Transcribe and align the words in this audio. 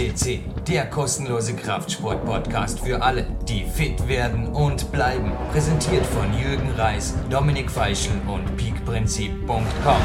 CC, 0.00 0.40
der 0.66 0.86
kostenlose 0.86 1.54
Kraftsport-Podcast 1.54 2.80
für 2.80 3.02
alle, 3.02 3.26
die 3.46 3.64
fit 3.64 4.08
werden 4.08 4.46
und 4.46 4.90
bleiben. 4.92 5.30
Präsentiert 5.52 6.06
von 6.06 6.32
Jürgen 6.32 6.70
Reis, 6.70 7.14
Dominik 7.28 7.70
Feischl 7.70 8.12
und 8.26 8.56
peakprinzip.com. 8.56 10.02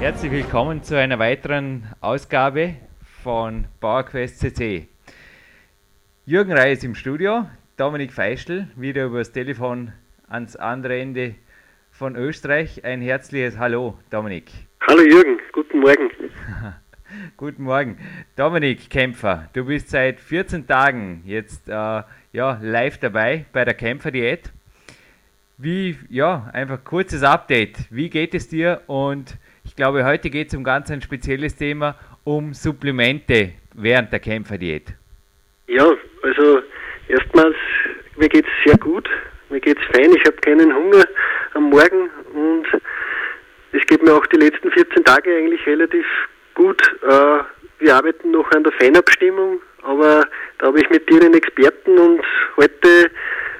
Herzlich 0.00 0.32
willkommen 0.32 0.82
zu 0.82 0.98
einer 0.98 1.20
weiteren 1.20 1.86
Ausgabe 2.00 2.74
von 3.22 3.66
PowerQuest 3.78 4.40
CC. 4.40 4.88
Jürgen 6.26 6.52
Reis 6.52 6.82
im 6.82 6.96
Studio, 6.96 7.48
Dominik 7.76 8.12
Feischl 8.12 8.66
wieder 8.74 9.04
übers 9.04 9.30
Telefon 9.30 9.92
ans 10.26 10.56
andere 10.56 10.98
Ende 10.98 11.36
von 11.92 12.16
Österreich. 12.16 12.84
Ein 12.84 13.02
herzliches 13.02 13.56
Hallo, 13.56 13.96
Dominik. 14.10 14.50
Hallo 14.88 15.02
Jürgen, 15.02 15.38
guten 15.52 15.78
Morgen. 15.78 16.10
guten 17.36 17.64
Morgen. 17.64 17.98
Dominik 18.36 18.90
Kämpfer, 18.90 19.48
du 19.52 19.64
bist 19.64 19.90
seit 19.90 20.20
14 20.20 20.66
Tagen 20.66 21.22
jetzt 21.24 21.68
äh, 21.68 21.72
ja, 22.32 22.58
live 22.60 22.98
dabei 22.98 23.46
bei 23.52 23.64
der 23.64 23.74
Kämpferdiät. 23.74 24.50
Wie, 25.56 25.98
ja, 26.08 26.50
einfach 26.52 26.84
kurzes 26.84 27.22
Update. 27.22 27.76
Wie 27.90 28.08
geht 28.10 28.34
es 28.34 28.48
dir? 28.48 28.82
Und 28.86 29.36
ich 29.64 29.74
glaube, 29.74 30.04
heute 30.04 30.30
geht 30.30 30.48
es 30.48 30.54
um 30.54 30.64
ganz 30.64 30.90
ein 30.90 31.02
spezielles 31.02 31.56
Thema, 31.56 31.96
um 32.24 32.54
Supplemente 32.54 33.52
während 33.74 34.12
der 34.12 34.20
Kämpferdiät. 34.20 34.94
Ja, 35.66 35.90
also 36.22 36.62
erstmals, 37.08 37.56
mir 38.16 38.28
geht 38.28 38.46
es 38.46 38.70
sehr 38.70 38.78
gut. 38.78 39.08
Mir 39.50 39.60
geht 39.60 39.78
es 39.78 39.84
fein. 39.96 40.14
Ich 40.14 40.24
habe 40.26 40.36
keinen 40.36 40.74
Hunger 40.74 41.04
am 41.54 41.70
Morgen 41.70 42.10
und 42.34 42.66
es 43.72 43.84
geht 43.86 44.02
mir 44.02 44.14
auch 44.14 44.26
die 44.26 44.36
letzten 44.36 44.70
14 44.70 45.04
Tage 45.04 45.34
eigentlich 45.34 45.66
relativ 45.66 46.04
gut. 46.58 46.82
Äh, 47.02 47.38
wir 47.78 47.94
arbeiten 47.94 48.32
noch 48.32 48.50
an 48.50 48.64
der 48.64 48.72
Fanabstimmung, 48.72 49.60
aber 49.82 50.26
da 50.58 50.66
habe 50.66 50.80
ich 50.80 50.90
mit 50.90 51.08
dir 51.08 51.22
einen 51.22 51.34
Experten 51.34 51.96
und 51.96 52.20
heute, 52.56 53.10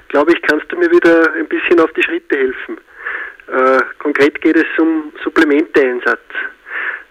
glaube 0.08 0.32
ich, 0.32 0.42
kannst 0.42 0.70
du 0.70 0.77
mir 0.77 0.91
wieder 0.91 1.32
ein 1.34 1.48
bisschen 1.48 1.80
auf 1.80 1.92
die 1.92 2.02
Schritte 2.02 2.36
helfen. 2.36 2.76
Äh, 3.46 3.80
konkret 4.00 4.41
geht 4.42 4.56
es 4.56 4.66
um 4.78 5.12
Supplementeeinsatz. 5.22 6.28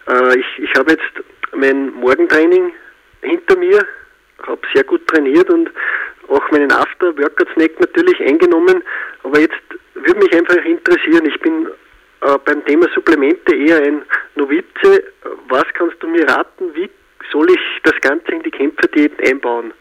Äh, 0.08 0.40
ich 0.40 0.60
ich 0.60 0.74
habe 0.78 0.92
jetzt 0.92 1.26
mein 1.56 1.94
Morgentraining 1.94 2.74
hinter 3.22 3.58
mir, 3.58 3.86
habe 4.46 4.62
sehr 4.74 4.84
gut 4.84 5.08
trainiert 5.08 5.50
und 5.50 5.72
auch 6.28 6.52
meinen 6.52 6.72
After-Workout-Snack 6.72 7.80
natürlich 7.80 8.20
eingenommen, 8.20 8.84
aber 9.24 9.40
jetzt 9.40 9.64
würde 9.94 10.20
mich 10.20 10.34
einfach 10.34 10.64
interessieren, 10.66 11.26
ich 11.26 11.40
bin 11.40 11.68
äh, 12.22 12.38
beim 12.44 12.66
Thema 12.66 12.88
Supplemente 12.94 13.56
eher 13.56 13.82
ein 13.82 14.04
Novize. 14.38 15.04
Was 15.50 15.66
kannst 15.74 16.02
du 16.02 16.08
mir 16.08 16.28
raten? 16.28 16.74
Wie 16.74 16.90
soll 17.32 17.50
ich 17.50 17.60
das 17.84 18.00
Ganze 18.02 18.32
in 18.32 18.44
die 18.44 18.52
Kämpferdiät 18.52 19.12
einbauen? 19.28 19.74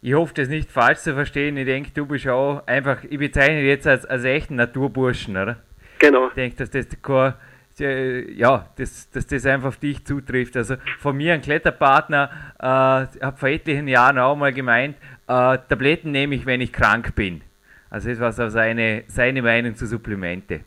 Ich 0.00 0.14
hoffe, 0.14 0.32
das 0.34 0.48
nicht 0.48 0.70
falsch 0.70 1.00
zu 1.00 1.14
verstehen. 1.14 1.56
Ich 1.56 1.66
denke, 1.66 1.90
du 1.92 2.06
bist 2.06 2.28
auch 2.28 2.64
einfach, 2.66 3.02
ich 3.02 3.18
bezeichne 3.18 3.60
dich 3.60 3.68
jetzt 3.68 3.86
als, 3.86 4.06
als 4.06 4.24
echten 4.24 4.54
Naturburschen, 4.54 5.36
oder? 5.36 5.56
Genau. 5.98 6.28
Ich 6.28 6.34
denke, 6.34 6.56
dass 6.56 6.70
das 6.70 6.86
kein, 7.02 7.34
ja, 7.80 8.68
dass, 8.76 9.10
dass 9.10 9.26
das 9.26 9.44
einfach 9.46 9.68
auf 9.68 9.76
dich 9.78 10.04
zutrifft. 10.04 10.56
Also 10.56 10.76
von 10.98 11.16
mir 11.16 11.34
ein 11.34 11.42
Kletterpartner, 11.42 12.30
äh, 12.58 12.64
habe 12.64 13.36
vor 13.36 13.48
etlichen 13.48 13.88
Jahren 13.88 14.18
auch 14.18 14.36
mal 14.36 14.52
gemeint, 14.52 14.96
äh, 15.26 15.58
Tabletten 15.68 16.12
nehme 16.12 16.36
ich, 16.36 16.46
wenn 16.46 16.60
ich 16.60 16.72
krank 16.72 17.14
bin. 17.14 17.42
Also 17.90 18.08
das 18.08 18.20
war 18.20 18.32
so 18.32 18.48
seine, 18.48 19.04
seine 19.08 19.42
Meinung 19.42 19.74
zu 19.74 19.86
Supplemente. 19.86 20.60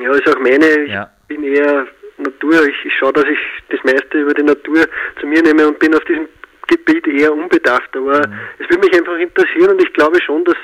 Ja, 0.00 0.12
ist 0.12 0.28
auch 0.28 0.40
meine. 0.40 0.66
Ich 0.84 0.92
ja. 0.92 1.10
bin 1.28 1.44
eher 1.44 1.86
Natur. 2.18 2.66
Ich, 2.66 2.84
ich 2.84 2.94
schaue, 2.98 3.12
dass 3.12 3.24
ich 3.24 3.38
das 3.70 3.82
meiste 3.84 4.18
über 4.18 4.34
die 4.34 4.42
Natur 4.42 4.86
zu 5.20 5.26
mir 5.26 5.42
nehme 5.42 5.68
und 5.68 5.78
bin 5.78 5.94
auf 5.94 6.04
diesem 6.04 6.28
Gebiet 6.68 7.06
eher 7.06 7.32
unbedacht. 7.32 7.94
Aber 7.94 8.26
mhm. 8.26 8.34
es 8.58 8.68
würde 8.70 8.86
mich 8.86 8.94
einfach 8.94 9.18
interessieren 9.18 9.70
und 9.70 9.82
ich 9.82 9.92
glaube 9.92 10.20
schon, 10.22 10.44
dass, 10.44 10.56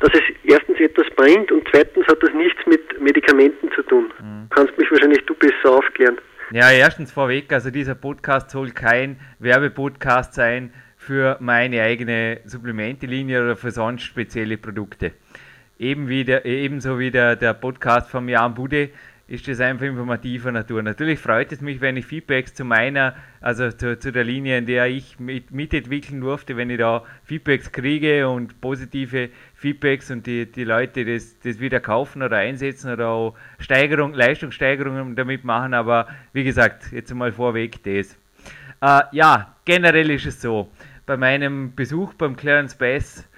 dass 0.00 0.10
es 0.14 0.22
erstens 0.44 0.78
etwas 0.80 1.06
bringt 1.16 1.52
und 1.52 1.66
zweitens 1.70 2.06
hat 2.06 2.22
das 2.22 2.32
nichts 2.32 2.64
mit 2.66 3.00
Medikamenten 3.00 3.70
zu 3.72 3.82
tun. 3.82 4.12
Mhm. 4.20 4.48
Kannst 4.50 4.76
mich 4.78 4.90
wahrscheinlich 4.90 5.24
du 5.26 5.34
besser 5.34 5.70
aufklären. 5.70 6.18
Ja, 6.52 6.70
erstens 6.70 7.12
vorweg, 7.12 7.52
also 7.52 7.70
dieser 7.70 7.96
Podcast 7.96 8.50
soll 8.50 8.70
kein 8.70 9.18
Werbepodcast 9.40 10.32
sein 10.34 10.72
für 10.96 11.36
meine 11.40 11.82
eigene 11.82 12.40
Supplementelinie 12.44 13.42
oder 13.42 13.56
für 13.56 13.72
sonst 13.72 14.02
spezielle 14.02 14.56
Produkte. 14.56 15.12
Eben 15.78 16.08
wie 16.08 16.24
der, 16.24 16.44
ebenso 16.46 16.98
wie 16.98 17.10
der, 17.10 17.36
der 17.36 17.52
Podcast 17.52 18.10
von 18.10 18.28
Jan 18.28 18.54
Bude 18.54 18.90
ist 19.28 19.48
das 19.48 19.60
einfach 19.60 19.86
informativer 19.86 20.52
Natur. 20.52 20.82
Natürlich 20.82 21.18
freut 21.18 21.50
es 21.50 21.60
mich, 21.60 21.80
wenn 21.80 21.96
ich 21.96 22.06
Feedbacks 22.06 22.54
zu 22.54 22.64
meiner, 22.64 23.14
also 23.40 23.70
zu, 23.72 23.98
zu 23.98 24.12
der 24.12 24.22
Linie, 24.22 24.58
in 24.58 24.66
der 24.66 24.86
ich 24.86 25.18
mit, 25.18 25.50
mitentwickeln 25.50 26.20
durfte, 26.20 26.56
wenn 26.56 26.70
ich 26.70 26.78
da 26.78 27.02
Feedbacks 27.24 27.72
kriege 27.72 28.28
und 28.28 28.60
positive 28.60 29.30
Feedbacks 29.54 30.10
und 30.12 30.26
die, 30.26 30.50
die 30.50 30.62
Leute 30.62 31.04
das, 31.04 31.38
das 31.40 31.58
wieder 31.58 31.80
kaufen 31.80 32.22
oder 32.22 32.36
einsetzen 32.36 32.92
oder 32.92 33.08
auch 33.08 33.34
Steigerung, 33.58 34.14
Leistungssteigerungen 34.14 35.16
damit 35.16 35.42
machen. 35.44 35.74
Aber 35.74 36.06
wie 36.32 36.44
gesagt, 36.44 36.92
jetzt 36.92 37.12
mal 37.12 37.32
vorweg 37.32 37.82
das. 37.82 38.16
Äh, 38.80 39.02
ja, 39.10 39.56
generell 39.64 40.10
ist 40.10 40.26
es 40.26 40.40
so 40.40 40.70
bei 41.04 41.16
meinem 41.16 41.74
Besuch 41.74 42.14
beim 42.14 42.36
Clarence 42.36 42.76
Bass 42.76 43.28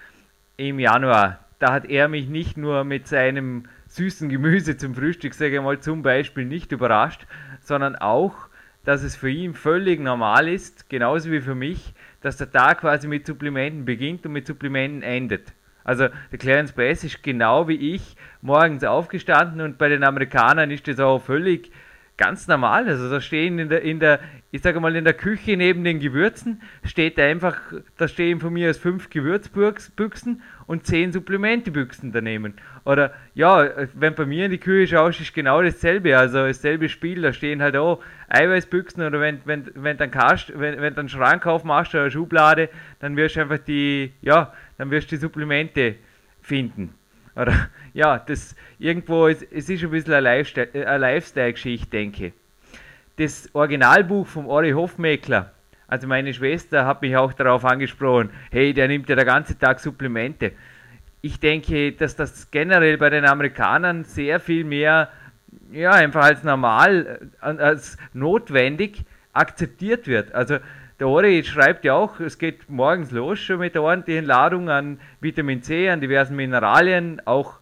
im 0.59 0.79
Januar, 0.79 1.39
da 1.59 1.73
hat 1.73 1.87
er 1.87 2.09
mich 2.09 2.29
nicht 2.29 2.57
nur 2.57 2.85
mit 2.85 3.07
seinem 3.07 3.65
süßen 3.89 4.29
Gemüse 4.29 4.77
zum 4.77 4.95
Frühstück, 4.95 5.35
sage 5.35 5.57
ich 5.57 5.63
mal, 5.63 5.81
zum 5.81 6.03
Beispiel 6.03 6.45
nicht 6.45 6.73
überrascht, 6.73 7.27
sondern 7.61 7.97
auch, 7.97 8.49
dass 8.85 9.03
es 9.03 9.17
für 9.17 9.31
ihn 9.31 9.55
völlig 9.55 10.01
normal 10.01 10.49
ist, 10.49 10.89
genauso 10.89 11.31
wie 11.31 11.41
für 11.41 11.55
mich, 11.55 11.95
dass 12.21 12.37
der 12.37 12.51
Tag 12.51 12.81
quasi 12.81 13.09
mit 13.09 13.27
Supplementen 13.27 13.85
beginnt 13.85 14.25
und 14.27 14.33
mit 14.33 14.47
Supplementen 14.47 15.03
endet. 15.03 15.53
Also 15.85 16.09
der 16.31 16.39
Clarence 16.39 16.73
Bass 16.73 17.03
ist 17.03 17.23
genau 17.23 17.67
wie 17.67 17.95
ich 17.95 18.17
morgens 18.43 18.85
aufgestanden 18.85 19.61
und 19.63 19.79
bei 19.79 19.89
den 19.89 20.05
Amerikanern 20.05 20.71
ist 20.71 20.87
das 20.87 21.01
auch 21.01 21.19
völlig 21.19 21.73
ganz 22.19 22.47
normal. 22.49 22.87
Also 22.87 23.09
da 23.09 23.21
stehen 23.23 23.59
in 23.59 23.71
der, 23.71 23.81
in 23.81 24.01
der, 24.01 24.21
ich 24.51 24.61
sage 24.61 24.81
mal, 24.81 24.95
in 24.95 25.05
der 25.05 25.15
Küche 25.15 25.57
neben 25.57 25.85
den 25.85 26.01
Gewürzen 26.01 26.61
steht 26.85 27.19
einfach, 27.19 27.57
da 27.97 28.09
stehen 28.09 28.41
von 28.41 28.53
mir 28.53 28.69
aus 28.69 28.77
fünf 28.77 29.09
Gewürzbüchsen 29.09 30.43
und 30.67 30.85
zehn 30.85 31.13
Supplementebüchsen 31.13 32.13
daneben. 32.13 32.55
Oder 32.85 33.15
ja, 33.35 33.71
wenn 33.95 34.15
bei 34.15 34.27
mir 34.27 34.45
in 34.47 34.51
die 34.51 34.59
Küche 34.59 34.97
schaust, 34.97 35.21
ist 35.21 35.33
genau 35.33 35.63
dasselbe, 35.63 36.19
also 36.19 36.39
dasselbe 36.39 36.89
Spiel, 36.89 37.23
da 37.23 37.33
stehen 37.33 37.63
halt 37.63 37.77
auch 37.77 38.03
Eiweißbüchsen 38.29 39.03
oder 39.03 39.21
wenn, 39.21 39.41
wenn, 39.47 39.71
wenn 39.75 39.97
dann 39.97 40.11
Kast, 40.11 40.53
wenn, 40.59 40.81
wenn 40.81 40.95
dann 40.95 41.09
Schrank 41.09 41.47
aufmachst 41.47 41.95
oder 41.95 42.11
Schublade, 42.11 42.69
dann 42.99 43.17
wirst 43.17 43.37
du 43.37 43.41
einfach 43.41 43.59
die, 43.59 44.13
ja, 44.21 44.53
dann 44.77 44.91
wirst 44.91 45.11
du 45.11 45.17
die 45.17 45.21
Supplemente 45.21 45.95
finden. 46.43 46.98
Oder 47.39 47.69
ja, 47.95 48.19
das 48.19 48.57
irgendwo, 48.79 49.29
es, 49.29 49.43
es 49.43 49.69
ist 49.69 49.85
ein 49.85 49.91
bisschen 49.91 50.15
eine 50.15 50.99
Lifestyle-Geschichte, 50.99 51.89
denke 51.89 52.27
ich. 52.27 52.33
Das 53.17 53.49
Originalbuch 53.55 54.27
vom 54.27 54.47
Ori 54.49 54.73
Hofmeckler, 54.73 55.53
also 55.87 56.07
meine 56.07 56.35
Schwester 56.35 56.85
hat 56.85 57.01
mich 57.01 57.17
auch 57.17 57.33
darauf 57.33 57.65
angesprochen, 57.65 58.31
hey, 58.51 58.75
der 58.75 58.89
nimmt 58.89 59.09
ja 59.09 59.17
den 59.17 59.27
ganzen 59.27 59.59
Tag 59.59 59.81
Supplemente. 59.81 60.53
Ich 61.21 61.41
denke, 61.41 61.93
dass 61.93 62.17
das 62.17 62.51
generell 62.51 62.99
bei 62.99 63.11
den 63.11 63.25
Amerikanern 63.25 64.05
sehr 64.05 64.41
viel 64.41 64.65
mehr, 64.65 65.09
ja, 65.73 65.93
einfach 65.93 66.25
als 66.25 66.43
normal, 66.43 67.21
äh, 67.41 67.45
als 67.45 67.97
notwendig 68.13 69.05
akzeptiert 69.33 70.07
wird. 70.07 70.35
Also 70.35 70.59
der 70.99 71.09
Ori 71.09 71.45
schreibt 71.45 71.85
ja 71.85 71.95
auch, 71.95 72.19
es 72.21 72.39
geht 72.39 72.69
morgens 72.69 73.11
los 73.11 73.39
schon 73.39 73.61
mit 73.61 73.75
der 73.75 73.83
ordentlichen 73.83 74.25
Ladung 74.25 74.69
an 74.69 74.99
Vitamin 75.21 75.63
C, 75.63 75.89
an 75.89 76.01
diversen 76.01 76.35
Mineralien, 76.35 77.23
auch 77.25 77.61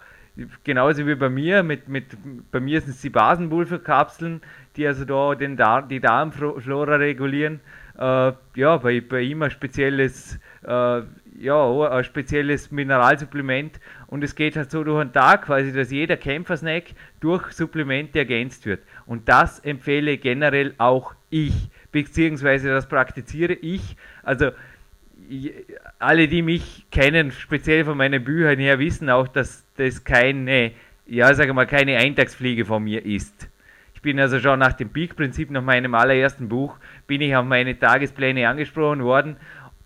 genauso 0.64 1.06
wie 1.06 1.14
bei 1.14 1.28
mir, 1.28 1.62
mit, 1.62 1.88
mit, 1.88 2.04
bei 2.50 2.60
mir 2.60 2.80
sind 2.80 2.90
es 2.90 3.00
die 3.00 3.10
Basenpulverkapseln, 3.10 4.40
die 4.76 4.86
also 4.86 5.04
da 5.04 5.34
den 5.34 5.56
Dar 5.56 5.82
die 5.82 6.00
Darmflora 6.00 6.96
regulieren. 6.96 7.60
Äh, 7.98 8.32
ja, 8.54 8.76
bei, 8.76 9.00
bei 9.00 9.20
ihm 9.20 9.42
ein 9.42 9.50
spezielles, 9.50 10.38
äh, 10.66 11.02
ja, 11.38 11.88
ein 11.90 12.04
spezielles 12.04 12.70
Mineralsupplement 12.70 13.80
und 14.06 14.24
es 14.24 14.34
geht 14.34 14.56
halt 14.56 14.70
so 14.70 14.84
durch 14.84 15.02
den 15.02 15.12
Tag, 15.12 15.46
quasi, 15.46 15.72
dass 15.72 15.90
jeder 15.90 16.16
Kämpfersnack 16.16 16.84
durch 17.20 17.52
Supplemente 17.52 18.18
ergänzt 18.18 18.66
wird. 18.66 18.80
Und 19.06 19.28
das 19.28 19.60
empfehle 19.60 20.18
generell 20.18 20.74
auch 20.78 21.14
ich 21.30 21.70
beziehungsweise 22.04 22.68
das 22.68 22.86
praktiziere 22.88 23.54
ich. 23.54 23.96
Also 24.22 24.50
alle, 25.98 26.28
die 26.28 26.42
mich 26.42 26.86
kennen, 26.90 27.30
speziell 27.30 27.84
von 27.84 27.96
meinen 27.96 28.22
Büchern 28.22 28.58
her, 28.58 28.78
wissen 28.78 29.08
auch, 29.08 29.28
dass 29.28 29.64
das 29.76 30.04
keine, 30.04 30.72
ja, 31.06 31.32
sage 31.34 31.54
mal, 31.54 31.66
keine 31.66 31.96
Eintagsfliege 31.96 32.64
von 32.66 32.84
mir 32.84 33.04
ist. 33.04 33.48
Ich 33.94 34.02
bin 34.02 34.20
also 34.20 34.38
schon 34.40 34.58
nach 34.58 34.74
dem 34.74 34.90
Peak-Prinzip, 34.90 35.50
nach 35.50 35.62
meinem 35.62 35.94
allerersten 35.94 36.48
Buch, 36.48 36.76
bin 37.06 37.22
ich 37.22 37.34
auf 37.34 37.46
meine 37.46 37.78
Tagespläne 37.78 38.48
angesprochen 38.48 39.02
worden 39.02 39.36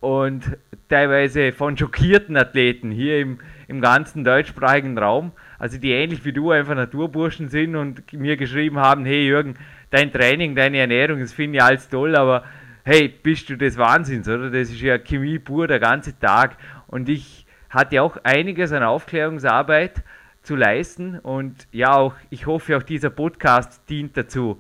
und 0.01 0.59
teilweise 0.89 1.53
von 1.53 1.77
schockierten 1.77 2.37
Athleten 2.37 2.91
hier 2.91 3.21
im, 3.21 3.39
im 3.69 3.81
ganzen 3.81 4.25
deutschsprachigen 4.25 4.99
Raum, 4.99 5.31
also 5.59 5.79
die 5.79 5.93
ähnlich 5.93 6.25
wie 6.25 6.33
du 6.33 6.51
einfach 6.51 6.75
Naturburschen 6.75 7.49
sind 7.49 7.77
und 7.77 8.13
mir 8.13 8.37
geschrieben 8.37 8.79
haben, 8.79 9.05
hey 9.05 9.27
Jürgen, 9.27 9.55
dein 9.91 10.13
Training, 10.13 10.55
deine 10.55 10.79
Ernährung, 10.79 11.21
das 11.21 11.33
finde 11.33 11.59
ich 11.59 11.63
alles 11.63 11.89
toll, 11.89 12.17
aber 12.17 12.45
hey, 12.85 13.09
bist 13.09 13.51
du 13.51 13.57
des 13.57 13.77
Wahnsinns, 13.77 14.29
oder? 14.29 14.51
Das 14.51 14.71
ist 14.71 14.81
ja 14.81 14.99
Chemie 14.99 15.39
pur 15.39 15.67
der 15.67 15.81
ganze 15.81 16.19
Tag. 16.19 16.57
Und 16.87 17.09
ich 17.09 17.47
hatte 17.69 18.03
auch 18.03 18.17
einiges 18.25 18.73
an 18.73 18.83
Aufklärungsarbeit 18.83 20.03
zu 20.43 20.57
leisten 20.57 21.19
und 21.19 21.69
ja, 21.71 21.95
auch 21.95 22.15
ich 22.31 22.47
hoffe, 22.47 22.77
auch 22.77 22.83
dieser 22.83 23.11
Podcast 23.11 23.83
dient 23.89 24.17
dazu, 24.17 24.59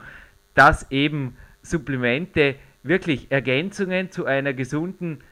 dass 0.55 0.91
eben 0.91 1.37
Supplemente 1.63 2.57
wirklich 2.83 3.31
Ergänzungen 3.31 4.11
zu 4.11 4.27
einer 4.27 4.53
gesunden 4.53 5.23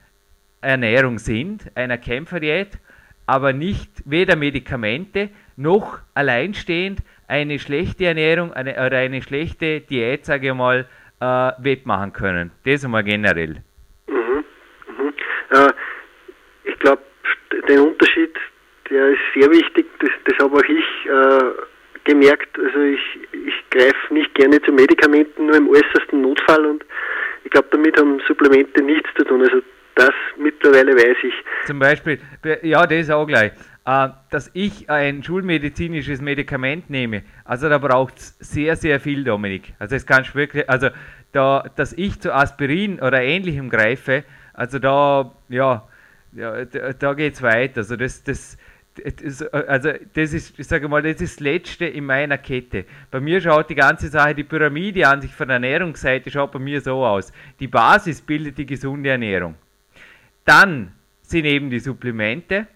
Ernährung 0.60 1.18
sind, 1.18 1.70
einer 1.74 1.98
Kämpferdiät, 1.98 2.78
aber 3.26 3.52
nicht 3.52 3.90
weder 4.06 4.36
Medikamente 4.36 5.28
noch 5.56 5.98
alleinstehend 6.14 7.00
eine 7.28 7.58
schlechte 7.58 8.06
Ernährung 8.06 8.52
eine, 8.52 8.72
oder 8.72 8.98
eine 8.98 9.22
schlechte 9.22 9.80
Diät, 9.80 10.24
sage 10.24 10.48
ich 10.48 10.54
mal, 10.54 10.86
äh, 11.20 11.52
wettmachen 11.58 12.12
können. 12.12 12.50
Das 12.64 12.84
einmal 12.84 13.04
generell. 13.04 13.62
Mhm, 14.08 14.44
mhm. 14.88 15.12
Äh, 15.50 15.72
ich 16.64 16.78
glaube, 16.78 17.02
den 17.68 17.80
Unterschied, 17.80 18.34
der 18.90 19.08
ist 19.10 19.20
sehr 19.34 19.50
wichtig, 19.50 19.86
das, 20.00 20.10
das 20.24 20.38
habe 20.38 20.56
auch 20.56 20.62
ich 20.62 21.06
äh, 21.06 21.64
gemerkt. 22.04 22.58
Also 22.58 22.80
ich, 22.80 23.00
ich 23.32 23.54
greife 23.70 24.14
nicht 24.14 24.34
gerne 24.34 24.60
zu 24.62 24.72
Medikamenten, 24.72 25.46
nur 25.46 25.56
im 25.56 25.68
äußersten 25.68 26.22
Notfall 26.22 26.64
und 26.64 26.84
ich 27.44 27.50
glaube, 27.50 27.68
damit 27.70 27.98
haben 27.98 28.20
Supplemente 28.26 28.82
nichts 28.82 29.08
zu 29.16 29.24
tun. 29.24 29.42
Also 29.42 29.60
das 29.94 30.12
mittlerweile 30.36 30.94
weiß 30.94 31.16
ich. 31.22 31.34
Zum 31.66 31.78
Beispiel, 31.78 32.18
ja, 32.62 32.86
das 32.86 32.98
ist 33.00 33.10
auch 33.10 33.26
gleich, 33.26 33.52
dass 34.30 34.50
ich 34.52 34.90
ein 34.90 35.22
schulmedizinisches 35.22 36.20
Medikament 36.20 36.90
nehme. 36.90 37.22
Also 37.44 37.70
da 37.70 37.78
braucht 37.78 38.18
es 38.18 38.36
sehr, 38.38 38.76
sehr 38.76 39.00
viel, 39.00 39.24
Dominik. 39.24 39.72
Also 39.78 39.96
es 39.96 40.04
kann 40.04 40.26
wirklich, 40.34 40.68
also 40.68 40.90
da, 41.32 41.64
dass 41.74 41.94
ich 41.94 42.20
zu 42.20 42.34
Aspirin 42.34 43.00
oder 43.00 43.22
ähnlichem 43.22 43.70
greife, 43.70 44.24
also 44.52 44.78
da, 44.78 45.32
ja, 45.48 45.88
ja 46.32 46.64
da, 46.66 46.92
da 46.92 47.14
geht 47.14 47.34
es 47.34 47.42
weiter. 47.42 47.78
Also 47.78 47.96
das, 47.96 48.22
das, 48.24 48.58
also 49.52 49.92
das 50.12 50.34
ist, 50.34 50.58
ich 50.58 50.66
sage 50.66 50.86
mal, 50.86 51.00
das 51.00 51.22
ist 51.22 51.36
das 51.36 51.40
Letzte 51.40 51.86
in 51.86 52.04
meiner 52.04 52.36
Kette. 52.36 52.84
Bei 53.10 53.20
mir 53.20 53.40
schaut 53.40 53.70
die 53.70 53.74
ganze 53.74 54.08
Sache, 54.08 54.34
die 54.34 54.44
Pyramide 54.44 55.08
an 55.08 55.22
sich 55.22 55.32
von 55.32 55.48
der 55.48 55.54
Ernährungsseite 55.54 56.30
schaut 56.30 56.52
bei 56.52 56.58
mir 56.58 56.82
so 56.82 57.06
aus. 57.06 57.32
Die 57.58 57.68
Basis 57.68 58.20
bildet 58.20 58.58
die 58.58 58.66
gesunde 58.66 59.08
Ernährung. 59.08 59.54
Dann 60.44 60.92
sind 61.22 61.46
eben 61.46 61.70
die 61.70 61.80
Supplemente. 61.80 62.66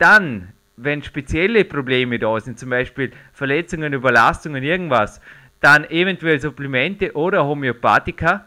Dann, 0.00 0.48
wenn 0.78 1.02
spezielle 1.02 1.66
Probleme 1.66 2.18
da 2.18 2.40
sind, 2.40 2.58
zum 2.58 2.70
Beispiel 2.70 3.10
Verletzungen, 3.34 3.92
Überlastungen, 3.92 4.64
irgendwas, 4.64 5.20
dann 5.60 5.84
eventuell 5.90 6.40
Supplemente 6.40 7.14
oder 7.14 7.44
Homöopathika. 7.44 8.46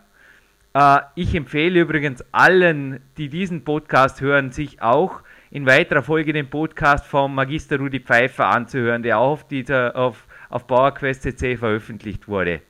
Äh, 0.73 0.97
ich 1.13 1.35
empfehle 1.35 1.81
übrigens 1.81 2.25
allen, 2.31 3.01
die 3.17 3.29
diesen 3.29 3.63
Podcast 3.63 4.19
hören, 4.19 4.51
sich 4.51 4.81
auch 4.81 5.21
in 5.51 5.67
weiterer 5.67 6.01
Folge 6.01 6.33
den 6.33 6.49
Podcast 6.49 7.05
vom 7.05 7.35
Magister 7.35 7.77
Rudi 7.77 7.99
Pfeiffer 7.99 8.47
anzuhören, 8.47 9.03
der 9.03 9.19
auch 9.19 9.33
auf, 9.33 9.47
dieser, 9.47 9.95
auf, 9.95 10.25
auf 10.49 10.65
PowerQuest 10.65 11.21
CC 11.21 11.55
veröffentlicht 11.55 12.27
wurde. 12.27 12.61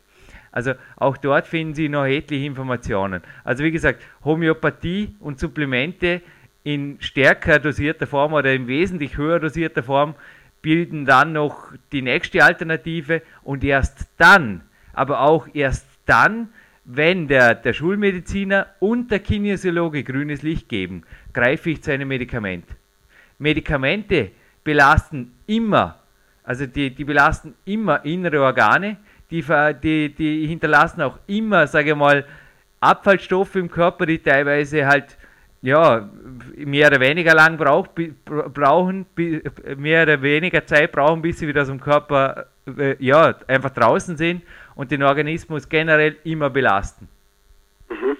Also 0.51 0.74
auch 0.97 1.15
dort 1.15 1.47
finden 1.47 1.74
Sie 1.74 1.88
noch 1.88 2.03
etliche 2.03 2.45
Informationen. 2.45 3.21
Also 3.45 3.63
wie 3.63 3.71
gesagt, 3.71 4.03
Homöopathie 4.25 5.15
und 5.21 5.39
Supplemente 5.39 6.21
in 6.63 6.98
stärker 7.00 7.60
dosierter 7.60 8.07
Form 8.07 8.33
oder 8.33 8.54
in 8.54 8.68
wesentlich 8.68 9.18
höher 9.18 9.39
dosierter 9.39 9.83
Form 9.83 10.15
bilden 10.62 11.06
dann 11.06 11.33
noch 11.33 11.74
die 11.92 12.01
nächste 12.01 12.44
Alternative 12.44 13.21
und 13.44 13.63
erst 13.63 14.07
dann, 14.18 14.62
aber 14.94 15.21
auch 15.21 15.48
erst 15.54 15.86
dann, 16.06 16.50
wenn 16.86 17.27
der, 17.27 17.56
der 17.56 17.74
Schulmediziner 17.74 18.68
und 18.80 19.12
der 19.12 19.19
Kinesiologe 19.19 20.04
grünes 20.04 20.42
Licht 20.42 20.69
geben, 20.69 21.04
greife 21.33 21.69
ich 21.69 21.83
zu 21.83 21.92
einem 21.92 22.07
Medikament. 22.07 22.65
Medikamente 23.39 24.31
belasten 24.63 25.33
immer, 25.48 26.00
also 26.44 26.65
die, 26.65 26.89
die 26.89 27.04
belasten 27.04 27.56
immer 27.65 28.04
innere 28.06 28.42
Organe, 28.42 28.98
die, 29.31 29.44
die, 29.81 30.13
die 30.13 30.48
hinterlassen 30.48 31.01
auch 31.01 31.19
immer, 31.27 31.68
sage 31.68 31.92
ich 31.92 31.95
mal, 31.95 32.25
Abfallstoffe 32.80 33.56
im 33.56 33.69
Körper, 33.69 34.06
die 34.06 34.19
teilweise 34.19 34.86
halt 34.86 35.18
ja, 35.63 36.10
mehr 36.57 36.88
oder 36.88 37.00
weniger 37.00 37.33
lang 37.33 37.57
brauch, 37.57 37.88
brauchen, 38.25 39.06
mehr 39.77 40.04
oder 40.04 40.21
weniger 40.21 40.65
Zeit 40.65 40.92
brauchen, 40.92 41.21
bis 41.21 41.39
sie 41.39 41.48
wieder 41.48 41.62
aus 41.62 41.69
dem 41.69 41.80
Körper 41.80 42.48
äh, 42.77 42.95
ja, 43.00 43.33
einfach 43.48 43.69
draußen 43.69 44.18
sind 44.18 44.44
und 44.75 44.92
den 44.92 45.04
Organismus 45.04 45.68
generell 45.68 46.18
immer 46.25 46.50
belasten. 46.50 47.07
Mhm. 47.89 48.18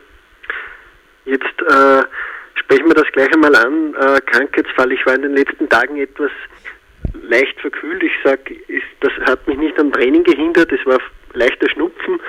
Jetzt 1.26 1.62
äh, 1.70 2.04
sprechen 2.56 2.88
wir 2.88 2.96
das 2.96 3.12
gleich 3.12 3.32
einmal 3.34 3.56
an. 3.56 3.94
Äh, 3.94 4.22
Krankheitsfall. 4.22 4.94
Ich 4.94 5.06
war 5.06 5.16
in 5.16 5.24
den 5.24 5.36
letzten 5.36 5.68
Tagen 5.68 5.98
etwas 5.98 6.32
leicht 7.24 7.60
verkühlt. 7.60 8.04
Ich 8.04 8.14
sage, 8.24 8.56
das 9.02 9.12
hat 9.28 9.46
mich 9.48 9.58
nicht 9.58 9.78
am 9.80 9.92
Training 9.92 10.24
gehindert. 10.24 10.72
Es 10.72 10.86
war 10.86 11.00
leichter 11.34 11.70
Schnupfen 11.70 12.22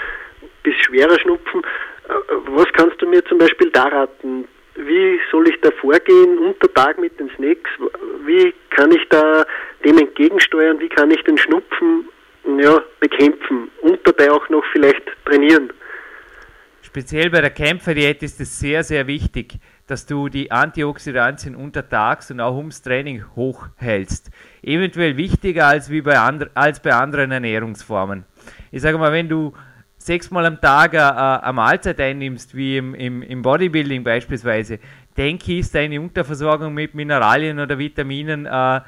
bis 0.64 0.75
schwerer 0.76 1.20
Schnupfen. 1.20 1.62
Äh, 2.08 2.12
was 2.49 2.66
kannst 2.72 3.00
du 3.00 3.06
mir 3.06 3.25
zum 3.26 3.38
Beispiel 3.38 3.70
da 3.70 3.84
raten? 3.84 4.49
Wie 4.76 5.21
soll 5.31 5.49
ich 5.49 5.61
da 5.61 5.71
vorgehen 5.81 6.38
unter 6.38 6.73
Tag 6.75 6.99
mit 6.99 7.19
den 7.21 7.31
Snacks? 7.37 7.71
Wie 8.26 8.53
kann 8.71 8.91
ich 8.91 9.09
da 9.09 9.44
dem 9.85 9.99
entgegensteuern? 9.99 10.81
Wie 10.81 10.88
kann 10.88 11.11
ich 11.11 11.23
den 11.23 11.38
Schnupfen 11.38 12.09
ja, 12.59 12.82
bekämpfen 13.00 13.71
und 13.82 14.00
dabei 14.05 14.31
auch 14.31 14.49
noch 14.49 14.65
vielleicht 14.73 15.03
trainieren? 15.25 15.73
Speziell 16.82 17.31
bei 17.31 17.41
der 17.41 17.50
Kämpferdiät 17.50 18.23
ist 18.23 18.41
es 18.41 18.59
sehr, 18.59 18.85
sehr 18.85 19.06
wichtig, 19.06 19.55
dass 19.87 20.06
du 20.06 20.29
die 20.29 20.50
Antioxidantien 20.50 21.56
untertags 21.56 22.31
und 22.31 22.41
auch 22.41 22.56
ums 22.56 22.82
Training 22.82 23.25
hochhältst. 23.35 24.31
Eventuell 24.62 25.17
wichtiger 25.17 25.67
als, 25.67 25.91
wie 25.91 26.03
bei, 26.03 26.19
andre, 26.19 26.50
als 26.55 26.81
bei 26.81 26.93
anderen 26.93 27.31
Ernährungsformen. 27.32 28.25
Ich 28.71 28.82
sage 28.82 28.99
mal, 28.99 29.12
wenn 29.12 29.29
du 29.29 29.55
sechsmal 30.04 30.44
am 30.44 30.60
Tag 30.60 30.92
äh, 30.92 30.98
eine 30.98 31.52
Mahlzeit 31.54 31.98
einnimmst, 31.98 32.54
wie 32.54 32.76
im, 32.76 32.94
im, 32.94 33.22
im 33.22 33.40
Bodybuilding 33.40 34.04
beispielsweise, 34.04 34.78
denke 35.16 35.52
ich, 35.52 35.60
ist 35.60 35.74
deine 35.74 35.98
Unterversorgung 35.98 36.74
mit 36.74 36.94
Mineralien 36.94 37.58
oder 37.58 37.78
Vitaminen 37.78 38.44
äh, 38.44 38.80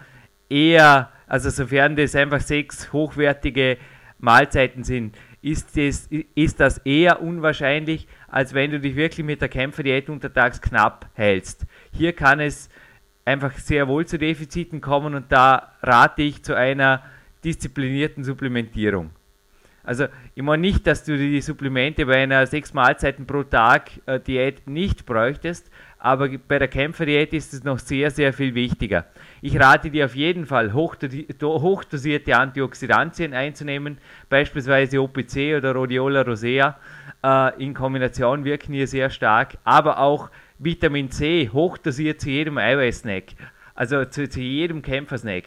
eher, 0.50 1.10
also 1.26 1.48
sofern 1.48 1.96
das 1.96 2.14
einfach 2.14 2.40
sechs 2.40 2.92
hochwertige 2.92 3.78
Mahlzeiten 4.18 4.84
sind, 4.84 5.16
ist 5.40 5.76
das, 5.76 6.08
ist 6.34 6.60
das 6.60 6.78
eher 6.78 7.22
unwahrscheinlich, 7.22 8.06
als 8.28 8.52
wenn 8.52 8.72
du 8.72 8.80
dich 8.80 8.94
wirklich 8.94 9.24
mit 9.24 9.40
der 9.40 9.48
Kämpferdiät 9.48 10.10
untertags 10.10 10.60
knapp 10.60 11.08
hältst. 11.14 11.64
Hier 11.92 12.12
kann 12.12 12.40
es 12.40 12.68
einfach 13.24 13.52
sehr 13.52 13.88
wohl 13.88 14.04
zu 14.06 14.18
Defiziten 14.18 14.82
kommen 14.82 15.14
und 15.14 15.32
da 15.32 15.72
rate 15.82 16.22
ich 16.22 16.42
zu 16.42 16.54
einer 16.54 17.02
disziplinierten 17.42 18.22
Supplementierung. 18.22 19.10
Also 19.86 20.06
ich 20.34 20.42
meine 20.42 20.60
nicht, 20.60 20.84
dass 20.88 21.04
du 21.04 21.16
die 21.16 21.40
Supplemente 21.40 22.06
bei 22.06 22.24
einer 22.24 22.44
sechs 22.48 22.74
Mahlzeiten 22.74 23.24
pro 23.24 23.44
Tag 23.44 23.92
äh, 24.06 24.18
Diät 24.18 24.66
nicht 24.66 25.06
bräuchtest, 25.06 25.70
aber 26.00 26.28
bei 26.48 26.58
der 26.58 26.66
Kämpferdiät 26.66 27.32
ist 27.32 27.54
es 27.54 27.62
noch 27.62 27.78
sehr, 27.78 28.10
sehr 28.10 28.32
viel 28.32 28.56
wichtiger. 28.56 29.06
Ich 29.40 29.58
rate 29.58 29.90
dir 29.90 30.06
auf 30.06 30.16
jeden 30.16 30.44
Fall, 30.44 30.72
hochdosierte 30.72 32.36
Antioxidantien 32.36 33.32
einzunehmen, 33.32 33.98
beispielsweise 34.28 35.00
OPC 35.00 35.56
oder 35.56 35.72
Rhodiola 35.72 36.22
rosea. 36.22 36.78
Äh, 37.24 37.62
in 37.62 37.72
Kombination 37.72 38.44
wirken 38.44 38.74
hier 38.74 38.88
sehr 38.88 39.08
stark, 39.08 39.56
aber 39.62 40.00
auch 40.00 40.30
Vitamin 40.58 41.12
C, 41.12 41.48
hochdosiert 41.52 42.20
zu 42.20 42.30
jedem 42.30 42.58
Eiweißsnack, 42.58 43.34
also 43.76 44.04
zu, 44.04 44.28
zu 44.28 44.40
jedem 44.40 44.82
Kämpfersnack. 44.82 45.44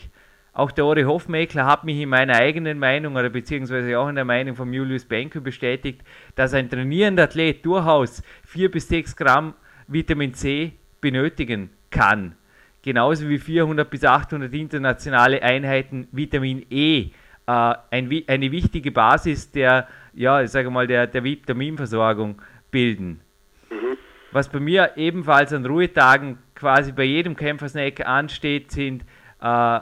Auch 0.59 0.71
der 0.71 0.85
Ori 0.85 1.03
Hofmeckler 1.03 1.65
hat 1.65 1.85
mich 1.85 2.01
in 2.01 2.09
meiner 2.09 2.35
eigenen 2.35 2.79
Meinung 2.79 3.15
oder 3.15 3.29
beziehungsweise 3.29 3.97
auch 3.97 4.09
in 4.09 4.15
der 4.15 4.25
Meinung 4.25 4.57
von 4.57 4.73
Julius 4.73 5.05
Benko 5.05 5.39
bestätigt, 5.39 6.01
dass 6.35 6.53
ein 6.53 6.69
trainierender 6.69 7.23
Athlet 7.23 7.65
durchaus 7.65 8.21
4 8.43 8.69
bis 8.69 8.89
6 8.89 9.15
Gramm 9.15 9.53
Vitamin 9.87 10.33
C 10.33 10.73
benötigen 10.99 11.69
kann. 11.91 12.35
Genauso 12.81 13.29
wie 13.29 13.37
400 13.39 13.89
bis 13.89 14.03
800 14.03 14.53
internationale 14.53 15.41
Einheiten 15.41 16.09
Vitamin 16.11 16.65
E, 16.69 17.03
äh, 17.03 17.11
ein, 17.47 18.23
eine 18.27 18.51
wichtige 18.51 18.91
Basis 18.91 19.49
der, 19.53 19.87
ja, 20.13 20.41
ich 20.41 20.51
sage 20.51 20.69
mal, 20.69 20.87
der, 20.87 21.07
der 21.07 21.23
Vitaminversorgung 21.23 22.41
bilden. 22.69 23.21
Mhm. 23.69 23.95
Was 24.33 24.49
bei 24.49 24.59
mir 24.59 24.91
ebenfalls 24.97 25.53
an 25.53 25.65
Ruhetagen 25.65 26.37
quasi 26.53 26.91
bei 26.91 27.03
jedem 27.03 27.37
Kämpfersnack 27.37 28.05
ansteht, 28.05 28.71
sind 28.71 29.05
äh, 29.41 29.79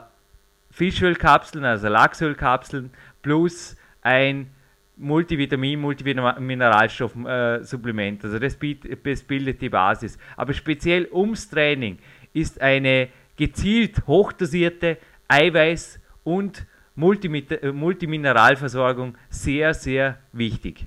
Fischölkapseln, 0.70 1.64
also 1.64 1.88
Lachsölkapseln, 1.88 2.90
plus 3.22 3.76
ein 4.02 4.50
Multivitamin, 4.96 5.80
Multimineralstoffsupplement. 5.80 8.22
Äh, 8.22 8.26
also 8.26 8.38
das, 8.38 8.58
das 9.04 9.22
bildet 9.22 9.60
die 9.60 9.68
Basis. 9.68 10.18
Aber 10.36 10.52
speziell 10.52 11.08
ums 11.12 11.48
Training 11.48 11.98
ist 12.32 12.60
eine 12.60 13.08
gezielt 13.36 14.06
hochdosierte 14.06 14.98
Eiweiß- 15.28 16.00
und 16.24 16.66
äh, 16.96 17.72
Multimineralversorgung 17.72 19.16
sehr, 19.30 19.72
sehr 19.72 20.18
wichtig. 20.32 20.86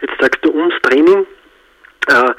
Jetzt 0.00 0.20
sagst 0.20 0.44
du 0.44 0.54
ums 0.54 0.74
Training. 0.82 1.26
Äh, 2.08 2.32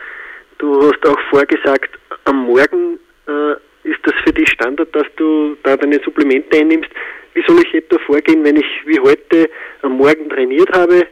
du 0.60 0.90
hast 0.90 1.06
auch 1.06 1.20
vorgesagt, 1.30 1.90
am 2.24 2.46
Morgen 2.46 3.00
äh, 3.28 3.56
ist 3.86 4.00
das 4.04 4.14
für 4.24 4.34
dich 4.34 4.50
Standard, 4.50 4.94
dass 4.94 5.08
du 5.16 5.56
da 5.64 5.78
deine 5.78 6.00
Supplemente 6.04 6.58
einnimmst. 6.58 6.90
Wie 7.34 7.44
soll 7.48 7.60
ich 7.66 7.74
etwa 7.74 7.98
vorgehen, 8.00 8.44
wenn 8.44 8.58
ich 8.58 8.66
wie 8.86 9.00
heute 9.00 9.50
am 9.84 9.98
Morgen 9.98 10.30
trainiert 10.30 10.70
habe? 10.74 11.08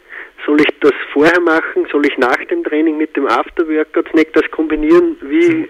Soll 0.45 0.59
ich 0.59 0.79
das 0.81 0.93
vorher 1.13 1.39
machen? 1.39 1.87
Soll 1.91 2.05
ich 2.05 2.17
nach 2.17 2.43
dem 2.49 2.63
Training 2.63 2.97
mit 2.97 3.15
dem 3.15 3.27
After-Workout-Snack 3.27 4.33
das 4.33 4.49
kombinieren? 4.51 5.17
Wie 5.21 5.69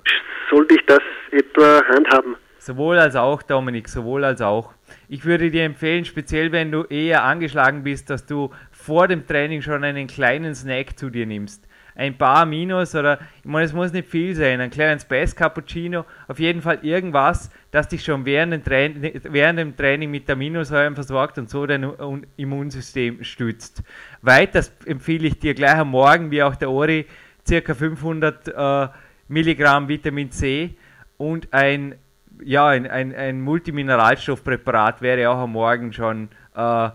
sollte 0.49 0.75
ich 0.75 0.85
das 0.85 1.01
etwa 1.31 1.83
handhaben? 1.89 2.35
Sowohl 2.57 2.97
als 2.97 3.15
auch, 3.15 3.43
Dominik, 3.43 3.89
sowohl 3.89 4.23
als 4.23 4.41
auch. 4.41 4.73
Ich 5.09 5.25
würde 5.25 5.51
dir 5.51 5.63
empfehlen, 5.63 6.05
speziell 6.05 6.51
wenn 6.53 6.71
du 6.71 6.85
eher 6.85 7.23
angeschlagen 7.23 7.83
bist, 7.83 8.09
dass 8.09 8.25
du 8.25 8.51
vor 8.71 9.07
dem 9.09 9.27
Training 9.27 9.61
schon 9.61 9.83
einen 9.83 10.07
kleinen 10.07 10.55
Snack 10.55 10.97
zu 10.97 11.09
dir 11.09 11.25
nimmst 11.25 11.67
ein 11.95 12.17
paar 12.17 12.45
Minus 12.45 12.95
oder, 12.95 13.19
ich 13.39 13.45
meine, 13.45 13.65
es 13.65 13.73
muss 13.73 13.93
nicht 13.93 14.07
viel 14.07 14.35
sein, 14.35 14.61
ein 14.61 14.69
kleines 14.69 15.03
Space 15.03 15.35
Cappuccino, 15.35 16.05
auf 16.27 16.39
jeden 16.39 16.61
Fall 16.61 16.79
irgendwas, 16.81 17.51
das 17.71 17.87
dich 17.87 18.03
schon 18.03 18.25
während 18.25 18.53
dem, 18.53 18.63
Training, 18.63 19.21
während 19.23 19.59
dem 19.59 19.75
Training 19.75 20.09
mit 20.09 20.29
Aminosäuren 20.29 20.95
versorgt 20.95 21.37
und 21.37 21.49
so 21.49 21.65
dein 21.65 21.91
Immunsystem 22.37 23.23
stützt. 23.23 23.83
Weiter 24.21 24.63
empfehle 24.85 25.27
ich 25.27 25.39
dir 25.39 25.53
gleich 25.53 25.75
am 25.75 25.91
Morgen, 25.91 26.31
wie 26.31 26.43
auch 26.43 26.55
der 26.55 26.71
Ori, 26.71 27.05
circa 27.47 27.73
500 27.73 28.47
äh, 28.47 28.87
Milligramm 29.27 29.87
Vitamin 29.87 30.31
C 30.31 30.75
und 31.17 31.53
ein, 31.53 31.95
ja, 32.43 32.67
ein, 32.67 32.87
ein, 32.87 33.15
ein 33.15 33.41
Multimineralstoffpräparat 33.41 35.01
wäre 35.01 35.29
auch 35.29 35.37
am 35.37 35.51
Morgen 35.51 35.93
schon 35.93 36.29
äh, 36.55 36.89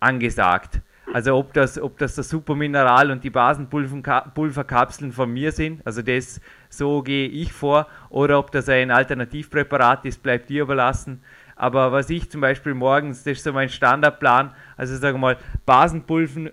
angesagt. 0.00 0.80
Also 1.12 1.34
ob 1.36 1.52
das, 1.52 1.80
ob 1.80 1.98
das 1.98 2.14
das 2.14 2.28
Supermineral 2.28 3.10
und 3.10 3.24
die 3.24 3.30
Basenpulverkapseln 3.30 5.10
von 5.10 5.32
mir 5.32 5.50
sind, 5.50 5.84
also 5.84 6.02
das 6.02 6.40
so 6.68 7.02
gehe 7.02 7.28
ich 7.28 7.52
vor, 7.52 7.88
oder 8.10 8.38
ob 8.38 8.52
das 8.52 8.68
ein 8.68 8.92
Alternativpräparat 8.92 10.04
ist, 10.04 10.22
bleibt 10.22 10.48
dir 10.50 10.62
überlassen. 10.62 11.20
Aber 11.56 11.90
was 11.90 12.08
ich 12.10 12.30
zum 12.30 12.40
Beispiel 12.40 12.74
morgens, 12.74 13.24
das 13.24 13.38
ist 13.38 13.44
so 13.44 13.52
mein 13.52 13.68
Standardplan, 13.68 14.52
also 14.76 14.96
sagen 14.96 15.16
wir 15.16 15.34
mal 15.34 15.36
Basenpulver, 15.66 16.52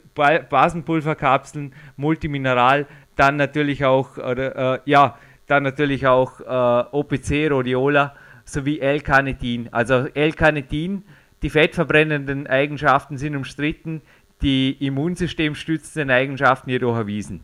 Basenpulverkapseln, 0.50 1.74
Multimineral, 1.96 2.88
dann 3.16 3.38
natürlich 3.38 3.86
auch, 3.86 4.18
oder, 4.18 4.76
äh, 4.76 4.80
ja, 4.86 5.18
dann 5.46 5.64
natürlich 5.64 6.08
auch 6.08 6.42
äh, 6.42 6.88
OPC, 6.92 7.50
Rhodiola 7.50 8.16
sowie 8.44 8.80
L-Carnitin. 8.80 9.70
Also 9.72 10.08
L-Carnitin, 10.14 11.04
die 11.42 11.50
fettverbrennenden 11.50 12.48
Eigenschaften 12.48 13.18
sind 13.18 13.36
umstritten 13.36 14.02
die 14.42 14.78
immunsystemstützenden 14.86 16.12
Eigenschaften 16.12 16.70
jedoch 16.70 16.96
erwiesen. 16.96 17.44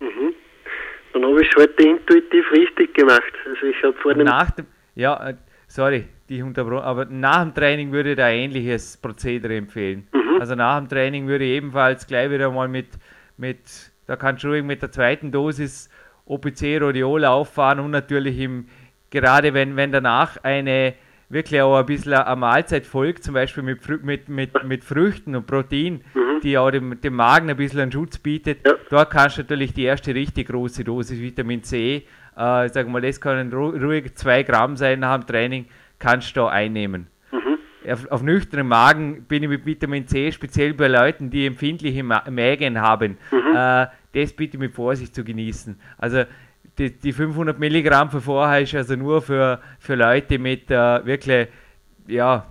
Mhm. 0.00 0.34
Dann 1.12 1.24
habe 1.24 1.42
ich 1.42 1.48
es 1.48 1.62
heute 1.62 1.82
intuitiv 1.82 2.50
richtig 2.52 2.94
gemacht. 2.94 3.32
Also 3.46 3.66
ich 3.66 3.82
habe 3.82 3.94
vor 3.94 4.14
dem 4.14 4.24
nach 4.24 4.50
dem 4.50 4.66
ja, 4.94 5.30
äh, 5.30 5.34
sorry, 5.66 6.06
die 6.28 6.42
unterbrochen, 6.42 6.84
aber 6.84 7.04
nach 7.06 7.42
dem 7.42 7.54
Training 7.54 7.92
würde 7.92 8.10
ich 8.10 8.16
da 8.16 8.28
ähnliches 8.28 8.96
Prozedere 8.96 9.56
empfehlen. 9.56 10.06
Mhm. 10.12 10.40
Also 10.40 10.54
nach 10.54 10.78
dem 10.78 10.88
Training 10.88 11.26
würde 11.26 11.44
ich 11.44 11.52
ebenfalls 11.52 12.06
gleich 12.06 12.30
wieder 12.30 12.50
mal 12.50 12.68
mit, 12.68 12.88
mit 13.36 13.58
da 14.06 14.16
kannst 14.16 14.44
du 14.44 14.48
ruhig 14.48 14.64
mit 14.64 14.82
der 14.82 14.92
zweiten 14.92 15.32
Dosis 15.32 15.88
OPC 16.26 16.80
Rhodiola 16.80 17.30
auffahren 17.30 17.80
und 17.80 17.90
natürlich 17.90 18.38
im, 18.38 18.66
gerade 19.10 19.54
wenn, 19.54 19.76
wenn 19.76 19.92
danach 19.92 20.36
eine 20.42 20.94
wirklich 21.32 21.62
auch 21.62 21.78
ein 21.78 21.86
bisschen 21.86 22.12
eine 22.12 22.36
Mahlzeit 22.36 22.86
folgt, 22.86 23.24
zum 23.24 23.34
Beispiel 23.34 23.62
mit, 23.62 24.04
mit, 24.04 24.28
mit, 24.28 24.64
mit 24.64 24.84
Früchten 24.84 25.34
und 25.34 25.46
Protein, 25.46 26.02
mhm. 26.14 26.40
die 26.42 26.58
auch 26.58 26.70
dem, 26.70 27.00
dem 27.00 27.14
Magen 27.14 27.48
ein 27.48 27.56
bisschen 27.56 27.80
einen 27.80 27.92
Schutz 27.92 28.18
bietet. 28.18 28.66
Ja. 28.66 28.74
Dort 28.90 29.10
kannst 29.10 29.38
du 29.38 29.42
natürlich 29.42 29.72
die 29.72 29.84
erste 29.84 30.14
richtig 30.14 30.48
große 30.48 30.84
Dosis 30.84 31.18
Vitamin 31.18 31.62
C, 31.62 32.04
äh, 32.36 32.68
sag 32.68 32.86
mal, 32.88 33.00
das 33.00 33.20
können 33.20 33.52
ruhig 33.52 34.14
zwei 34.14 34.42
Gramm 34.42 34.76
sein 34.76 35.00
nach 35.00 35.18
dem 35.18 35.26
Training, 35.26 35.66
kannst 35.98 36.36
du 36.36 36.44
einnehmen. 36.44 37.06
Mhm. 37.30 37.90
Auf, 37.90 38.10
auf 38.10 38.22
nüchternen 38.22 38.68
Magen 38.68 39.24
bin 39.24 39.42
ich 39.42 39.48
mit 39.48 39.64
Vitamin 39.64 40.06
C, 40.06 40.30
speziell 40.32 40.74
bei 40.74 40.88
Leuten, 40.88 41.30
die 41.30 41.46
empfindliche 41.46 42.04
Mägen 42.28 42.78
haben, 42.78 43.16
mhm. 43.30 43.56
äh, 43.56 43.86
das 44.12 44.34
bitte 44.34 44.58
mit 44.58 44.74
Vorsicht 44.74 45.14
zu 45.14 45.24
genießen. 45.24 45.80
Also 45.96 46.24
die, 46.78 46.90
die 46.90 47.12
500 47.12 47.58
Milligramm 47.58 48.10
für 48.10 48.20
vorher 48.20 48.60
ist 48.60 48.74
also 48.74 48.96
nur 48.96 49.20
für, 49.22 49.60
für 49.78 49.94
Leute 49.94 50.38
mit 50.38 50.70
äh, 50.70 51.04
wirklich, 51.04 51.48
ja, 52.06 52.46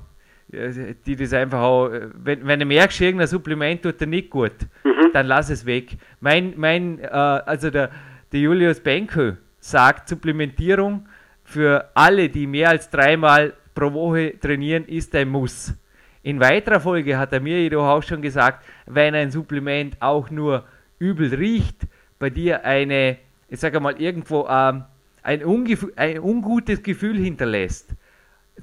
die 0.52 1.16
das 1.16 1.34
einfach 1.34 1.62
auch, 1.62 1.90
wenn, 2.14 2.46
wenn 2.46 2.60
du 2.60 2.66
merkst, 2.66 3.00
irgendein 3.02 3.28
Supplement 3.28 3.82
tut 3.82 4.02
dir 4.02 4.08
nicht 4.08 4.30
gut, 4.30 4.52
mhm. 4.84 5.12
dann 5.14 5.26
lass 5.28 5.50
es 5.50 5.66
weg. 5.66 5.98
Mein, 6.20 6.54
mein 6.58 7.00
äh, 7.00 7.08
also 7.08 7.70
der, 7.70 7.90
der 8.32 8.40
Julius 8.40 8.80
Benko 8.80 9.38
sagt, 9.60 10.10
Supplementierung 10.10 11.08
für 11.44 11.90
alle, 11.94 12.30
die 12.30 12.48
mehr 12.48 12.70
als 12.70 12.90
dreimal 12.90 13.54
pro 13.74 13.94
Woche 13.94 14.38
trainieren, 14.40 14.86
ist 14.86 15.16
ein 15.16 15.30
Muss. 15.30 15.74
In 16.24 16.40
weiterer 16.40 16.80
Folge 16.80 17.18
hat 17.18 17.34
er 17.34 17.40
mir 17.40 17.62
jedoch 17.62 17.88
auch 17.88 18.04
schon 18.04 18.22
gesagt, 18.22 18.64
wenn 18.86 19.16
ein 19.16 19.32
Supplement 19.32 19.98
auch 20.02 20.30
nur 20.30 20.66
übel 21.00 21.34
riecht, 21.34 21.88
bei 22.20 22.30
dir 22.30 22.64
eine 22.64 23.18
ich 23.52 23.60
sage 23.60 23.82
mal, 23.82 24.02
irgendwo 24.02 24.48
ähm, 24.50 24.86
ein, 25.24 25.44
ein, 25.98 26.20
ungutes 26.20 26.82
Gefühl 26.82 27.18
hinterlässt, 27.18 27.94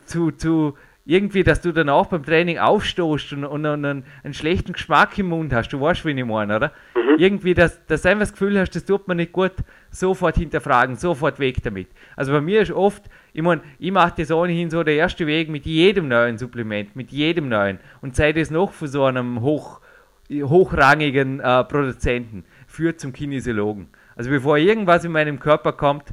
zu, 0.06 0.30
zu 0.30 0.76
irgendwie, 1.04 1.42
dass 1.42 1.60
du 1.60 1.72
dann 1.72 1.90
auch 1.90 2.06
beim 2.06 2.24
Training 2.24 2.58
aufstoßt 2.58 3.34
und, 3.34 3.44
und, 3.44 3.66
und 3.66 3.84
einen, 3.84 4.04
einen, 4.24 4.34
schlechten 4.34 4.72
Geschmack 4.72 5.18
im 5.18 5.28
Mund 5.28 5.52
hast, 5.52 5.68
du 5.68 5.80
weißt, 5.80 6.06
wie 6.06 6.12
ich 6.12 6.24
meine, 6.24 6.56
oder? 6.56 6.72
Mhm. 6.94 7.18
Irgendwie, 7.18 7.52
dass, 7.52 7.84
dass 7.86 8.02
du 8.02 8.08
einfach 8.08 8.22
das 8.22 8.32
Gefühl 8.32 8.58
hast, 8.58 8.74
das 8.74 8.86
tut 8.86 9.06
man 9.08 9.18
nicht 9.18 9.32
gut, 9.32 9.52
sofort 9.90 10.36
hinterfragen, 10.36 10.96
sofort 10.96 11.38
weg 11.38 11.62
damit. 11.62 11.88
Also 12.16 12.32
bei 12.32 12.40
mir 12.40 12.62
ist 12.62 12.72
oft, 12.72 13.04
ich 13.34 13.42
meine, 13.42 13.60
ich 13.78 13.92
mache 13.92 14.14
das 14.16 14.30
ohnehin 14.30 14.70
so, 14.70 14.82
der 14.82 14.94
erste 14.94 15.26
Weg 15.26 15.50
mit 15.50 15.66
jedem 15.66 16.08
neuen 16.08 16.38
Supplement, 16.38 16.96
mit 16.96 17.10
jedem 17.10 17.50
neuen 17.50 17.78
und 18.00 18.16
sei 18.16 18.32
das 18.32 18.50
noch 18.50 18.72
von 18.72 18.88
so 18.88 19.04
einem 19.04 19.42
hoch, 19.42 19.82
hochrangigen 20.30 21.40
äh, 21.40 21.64
Produzenten, 21.64 22.44
führt 22.66 23.00
zum 23.00 23.12
Kinesiologen. 23.12 23.88
Also 24.18 24.30
bevor 24.30 24.58
irgendwas 24.58 25.04
in 25.04 25.12
meinem 25.12 25.38
Körper 25.38 25.72
kommt, 25.72 26.08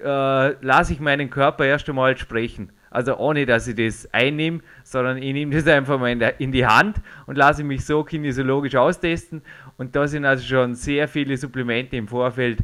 äh, 0.00 0.64
lasse 0.64 0.92
ich 0.92 1.00
meinen 1.00 1.28
Körper 1.28 1.66
erst 1.66 1.88
einmal 1.88 2.16
sprechen. 2.16 2.70
Also 2.88 3.16
ohne, 3.16 3.46
dass 3.46 3.66
ich 3.66 3.74
das 3.74 4.08
einnehme, 4.14 4.60
sondern 4.84 5.16
ich 5.16 5.32
nehme 5.32 5.52
das 5.52 5.66
einfach 5.66 5.98
mal 5.98 6.16
in, 6.38 6.52
die 6.52 6.64
Hand 6.64 6.98
und 7.26 7.36
lasse 7.36 7.64
mich 7.64 7.84
so 7.84 8.04
kinesiologisch 8.04 8.76
austesten. 8.76 9.42
Und 9.76 9.96
da 9.96 10.06
sind 10.06 10.24
also 10.24 10.44
schon 10.44 10.74
sehr 10.74 11.08
viele 11.08 11.36
Supplemente 11.36 11.96
im 11.96 12.06
Vorfeld 12.06 12.58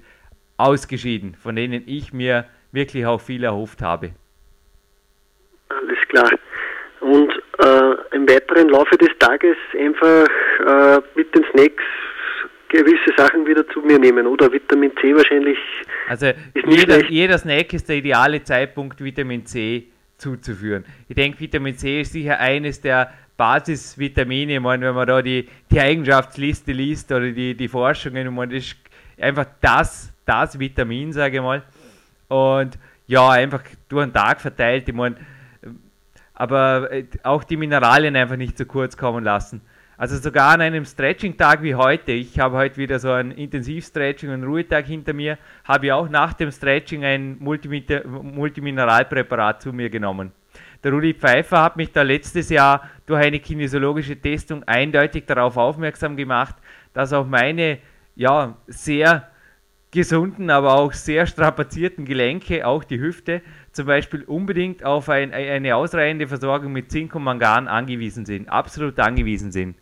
ausgeschieden, 0.58 1.34
von 1.34 1.56
denen 1.56 1.82
ich 1.86 2.12
mir 2.12 2.44
wirklich 2.70 3.04
auch 3.04 3.20
viel 3.20 3.42
erhofft 3.42 3.82
habe. 3.82 4.10
Alles 5.70 5.98
klar. 6.08 6.30
Und 7.00 7.32
äh, 7.58 8.14
im 8.14 8.28
weiteren 8.28 8.68
Laufe 8.68 8.96
des 8.96 9.10
Tages 9.18 9.56
einfach 9.76 10.28
äh, 10.66 11.00
mit 11.16 11.34
den 11.34 11.44
Snacks 11.50 11.82
gewisse 12.68 13.12
Sachen 13.16 13.46
wieder 13.46 13.66
zu 13.68 13.80
mir 13.80 13.98
nehmen 13.98 14.26
oder 14.26 14.52
Vitamin 14.52 14.92
C 15.00 15.14
wahrscheinlich. 15.14 15.58
Also 16.08 16.32
jeder, 16.66 17.04
jeder 17.10 17.38
Snack 17.38 17.72
ist 17.72 17.88
der 17.88 17.96
ideale 17.96 18.42
Zeitpunkt, 18.42 19.02
Vitamin 19.02 19.46
C 19.46 19.88
zuzuführen. 20.16 20.84
Ich 21.08 21.14
denke, 21.14 21.40
Vitamin 21.40 21.76
C 21.76 22.00
ist 22.00 22.12
sicher 22.12 22.38
eines 22.38 22.80
der 22.80 23.12
Basisvitamine. 23.36 24.54
Ich 24.54 24.60
meine, 24.60 24.86
wenn 24.86 24.94
man 24.94 25.06
da 25.06 25.22
die, 25.22 25.48
die 25.70 25.80
Eigenschaftsliste 25.80 26.72
liest 26.72 27.10
oder 27.12 27.30
die, 27.30 27.54
die 27.54 27.68
Forschungen, 27.68 28.26
ich 28.26 28.32
meine, 28.32 28.54
das 28.54 28.64
ist 28.64 28.76
einfach 29.20 29.46
das, 29.60 30.12
das 30.26 30.58
Vitamin, 30.58 31.12
sage 31.12 31.36
ich 31.36 31.42
mal. 31.42 31.62
Und 32.28 32.78
ja, 33.06 33.30
einfach 33.30 33.62
durch 33.88 34.06
den 34.06 34.12
Tag 34.12 34.40
verteilt. 34.40 34.88
Ich 34.88 34.94
meine, 34.94 35.16
aber 36.34 36.90
auch 37.22 37.42
die 37.42 37.56
Mineralien 37.56 38.14
einfach 38.16 38.36
nicht 38.36 38.58
zu 38.58 38.66
kurz 38.66 38.96
kommen 38.96 39.24
lassen. 39.24 39.60
Also 40.00 40.16
sogar 40.16 40.52
an 40.52 40.60
einem 40.60 40.84
Stretching-Tag 40.84 41.60
wie 41.64 41.74
heute, 41.74 42.12
ich 42.12 42.38
habe 42.38 42.56
heute 42.56 42.76
wieder 42.76 43.00
so 43.00 43.10
einen 43.10 43.32
Intensivstretching 43.32 44.30
und 44.30 44.44
Ruhetag 44.44 44.86
hinter 44.86 45.12
mir, 45.12 45.38
habe 45.64 45.86
ich 45.86 45.92
auch 45.92 46.08
nach 46.08 46.34
dem 46.34 46.52
Stretching 46.52 47.04
ein 47.04 47.36
Multimineralpräparat 47.40 49.60
zu 49.60 49.72
mir 49.72 49.90
genommen. 49.90 50.30
Der 50.84 50.92
Rudi 50.92 51.14
Pfeiffer 51.14 51.64
hat 51.64 51.76
mich 51.76 51.90
da 51.90 52.02
letztes 52.02 52.48
Jahr 52.48 52.88
durch 53.06 53.26
eine 53.26 53.40
kinesiologische 53.40 54.14
Testung 54.14 54.62
eindeutig 54.68 55.24
darauf 55.26 55.56
aufmerksam 55.56 56.16
gemacht, 56.16 56.54
dass 56.92 57.12
auch 57.12 57.26
meine 57.26 57.78
ja, 58.14 58.56
sehr 58.68 59.28
gesunden, 59.90 60.48
aber 60.50 60.74
auch 60.74 60.92
sehr 60.92 61.26
strapazierten 61.26 62.04
Gelenke, 62.04 62.64
auch 62.64 62.84
die 62.84 63.00
Hüfte, 63.00 63.42
zum 63.72 63.86
Beispiel 63.86 64.22
unbedingt 64.22 64.84
auf 64.84 65.08
ein, 65.08 65.34
eine 65.34 65.74
ausreichende 65.74 66.28
Versorgung 66.28 66.72
mit 66.72 66.92
Zink 66.92 67.16
und 67.16 67.24
Mangan 67.24 67.66
angewiesen 67.66 68.26
sind, 68.26 68.48
absolut 68.48 69.00
angewiesen 69.00 69.50
sind. 69.50 69.74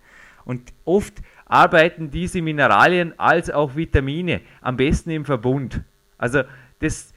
Und 0.46 0.72
oft 0.86 1.20
arbeiten 1.44 2.10
diese 2.10 2.40
Mineralien 2.40 3.12
als 3.18 3.50
auch 3.50 3.76
Vitamine 3.76 4.40
am 4.62 4.78
besten 4.78 5.10
im 5.10 5.26
Verbund. 5.26 5.82
Also 6.16 6.42
das, 6.78 7.12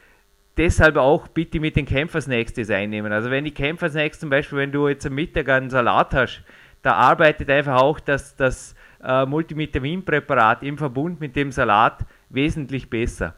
deshalb 0.57 0.98
auch 0.98 1.29
bitte 1.29 1.59
mit 1.59 1.75
den 1.77 1.86
Kämpfersnacks 1.86 2.53
das 2.53 2.69
einnehmen. 2.69 3.13
Also 3.13 3.31
wenn 3.31 3.45
die 3.45 3.53
Kämpfersnacks 3.53 4.19
zum 4.19 4.29
Beispiel, 4.29 4.57
wenn 4.57 4.71
du 4.71 4.89
jetzt 4.89 5.05
am 5.05 5.15
Mittag 5.15 5.48
einen 5.48 5.69
Salat 5.69 6.13
hast, 6.13 6.43
da 6.81 6.93
arbeitet 6.93 7.50
einfach 7.50 7.81
auch 7.81 8.00
das, 8.00 8.36
das 8.36 8.75
äh, 9.03 9.25
Multivitaminpräparat 9.25 10.63
im 10.63 10.77
Verbund 10.77 11.19
mit 11.19 11.36
dem 11.36 11.51
Salat 11.51 12.05
wesentlich 12.29 12.89
besser. 12.89 13.36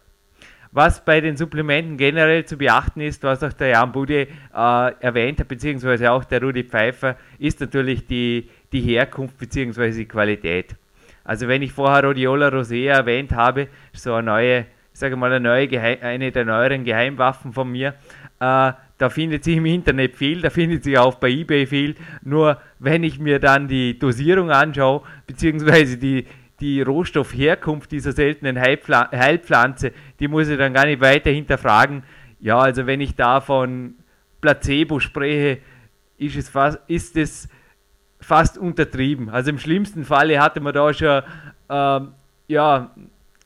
Was 0.74 1.04
bei 1.04 1.20
den 1.20 1.36
Supplementen 1.36 1.98
generell 1.98 2.46
zu 2.46 2.58
beachten 2.58 3.02
ist, 3.02 3.24
was 3.24 3.44
auch 3.44 3.52
der 3.52 3.70
Jan 3.70 3.92
Bude 3.92 4.22
äh, 4.22 4.28
erwähnt 4.54 5.40
hat, 5.42 5.50
beziehungsweise 5.50 6.12
auch 6.12 6.24
der 6.24 6.42
Rudi 6.42 6.64
Pfeiffer, 6.64 7.18
ist 7.40 7.60
natürlich 7.60 8.08
die, 8.08 8.50
die 8.72 8.82
Herkunft 8.82 9.38
beziehungsweise 9.38 10.00
die 10.00 10.08
Qualität. 10.08 10.76
Also 11.24 11.48
wenn 11.48 11.62
ich 11.62 11.72
vorher 11.72 12.04
Rhodiola 12.04 12.50
Rosea 12.50 12.98
erwähnt 12.98 13.32
habe, 13.32 13.68
so 13.94 14.14
eine 14.14 14.26
neue, 14.26 14.60
ich 14.94 15.00
sage 15.00 15.16
mal, 15.16 15.32
eine, 15.32 15.40
neue 15.40 15.80
eine 16.02 16.32
der 16.32 16.46
neueren 16.46 16.84
Geheimwaffen 16.84 17.54
von 17.54 17.72
mir, 17.72 17.96
äh, 18.40 18.74
da 19.02 19.10
findet 19.10 19.44
sich 19.44 19.58
im 19.58 19.66
Internet 19.66 20.16
viel, 20.16 20.42
da 20.42 20.50
findet 20.50 20.84
sich 20.84 20.98
auch 20.98 21.16
bei 21.16 21.30
eBay 21.30 21.66
viel. 21.66 21.96
Nur 22.24 22.62
wenn 22.80 23.04
ich 23.04 23.20
mir 23.20 23.40
dann 23.40 23.68
die 23.68 23.98
Dosierung 23.98 24.52
anschaue, 24.52 25.02
beziehungsweise 25.26 25.98
die, 25.98 26.28
die 26.60 26.82
Rohstoffherkunft 26.82 27.92
dieser 27.92 28.12
seltenen 28.12 28.60
Heilpflanze, 28.60 29.92
die 30.20 30.28
muss 30.28 30.50
ich 30.50 30.58
dann 30.58 30.74
gar 30.74 30.86
nicht 30.86 31.02
weiter 31.02 31.32
hinterfragen. 31.32 32.04
Ja, 32.40 32.60
also 32.60 32.86
wenn 32.86 33.02
ich 33.02 33.16
da 33.16 33.42
von 33.42 33.96
Placebo 34.40 35.00
spreche, 35.00 35.60
ist 36.18 36.36
es 36.36 36.50
fast, 36.50 36.80
ist 36.88 37.18
es 37.18 37.50
fast 38.22 38.58
untertrieben. 38.58 39.30
Also 39.30 39.50
im 39.50 39.60
schlimmsten 39.60 40.04
Falle 40.04 40.40
hatte 40.40 40.62
man 40.62 40.74
da 40.74 40.94
schon, 40.94 41.22
äh, 41.70 42.00
ja, 42.48 42.92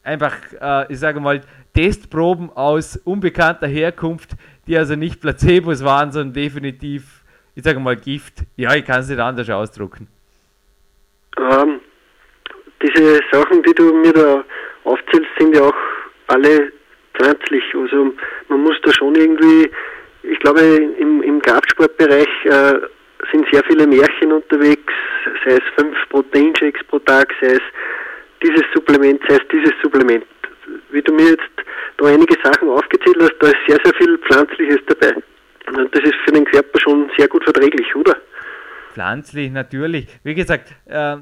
einfach, 0.03 0.35
äh, 0.59 0.93
ich 0.93 0.99
sage 0.99 1.19
mal, 1.19 1.41
Testproben 1.73 2.49
aus 2.51 2.97
unbekannter 3.03 3.67
Herkunft, 3.67 4.31
die 4.67 4.77
also 4.77 4.95
nicht 4.95 5.21
Placebos 5.21 5.83
waren, 5.83 6.11
sondern 6.11 6.33
definitiv, 6.33 7.23
ich 7.55 7.63
sage 7.63 7.79
mal, 7.79 7.95
Gift. 7.95 8.43
Ja, 8.55 8.73
ich 8.75 8.85
kann 8.85 9.01
es 9.01 9.09
nicht 9.09 9.19
anders 9.19 9.49
ausdrucken. 9.49 10.07
Ähm, 11.37 11.81
diese 12.81 13.19
Sachen, 13.31 13.61
die 13.63 13.73
du 13.73 13.93
mir 13.93 14.13
da 14.13 14.43
aufzählst, 14.85 15.29
sind 15.37 15.55
ja 15.55 15.63
auch 15.63 15.75
alle 16.27 16.71
pflanzlich. 17.15 17.63
Also 17.73 18.13
man 18.49 18.61
muss 18.61 18.75
da 18.83 18.93
schon 18.93 19.15
irgendwie, 19.15 19.69
ich 20.23 20.39
glaube 20.39 20.61
im, 20.61 21.21
im 21.21 21.41
Kraftsportbereich 21.41 22.45
äh, 22.45 22.73
sind 23.31 23.45
sehr 23.51 23.63
viele 23.67 23.87
Märchen 23.87 24.14
unterwegs, 24.31 24.93
sei 25.45 25.53
es 25.53 25.63
fünf 25.77 25.97
Proteinshakes 26.09 26.83
pro 26.87 26.99
Tag, 26.99 27.33
sei 27.41 27.53
es 27.53 27.61
dieses 28.43 28.63
Supplement, 28.73 29.21
sei 29.27 29.35
es 29.35 29.47
dieses 29.51 29.73
Supplement. 29.81 30.25
Wie 30.91 31.01
du 31.01 31.13
mir 31.13 31.31
jetzt 31.31 31.49
da 31.97 32.07
einige 32.07 32.35
Sachen 32.43 32.69
aufgezählt 32.69 33.17
hast, 33.19 33.33
da 33.39 33.47
ist 33.47 33.57
sehr, 33.67 33.77
sehr 33.83 33.93
viel 33.95 34.17
Pflanzliches 34.19 34.79
dabei. 34.87 35.15
Und 35.67 35.95
das 35.95 36.03
ist 36.03 36.15
für 36.25 36.31
den 36.31 36.45
Körper 36.45 36.79
schon 36.79 37.09
sehr 37.17 37.27
gut 37.27 37.43
verträglich, 37.43 37.95
oder? 37.95 38.15
Pflanzlich, 38.93 39.51
natürlich. 39.51 40.07
Wie 40.23 40.35
gesagt, 40.35 40.73
äh, 40.85 41.17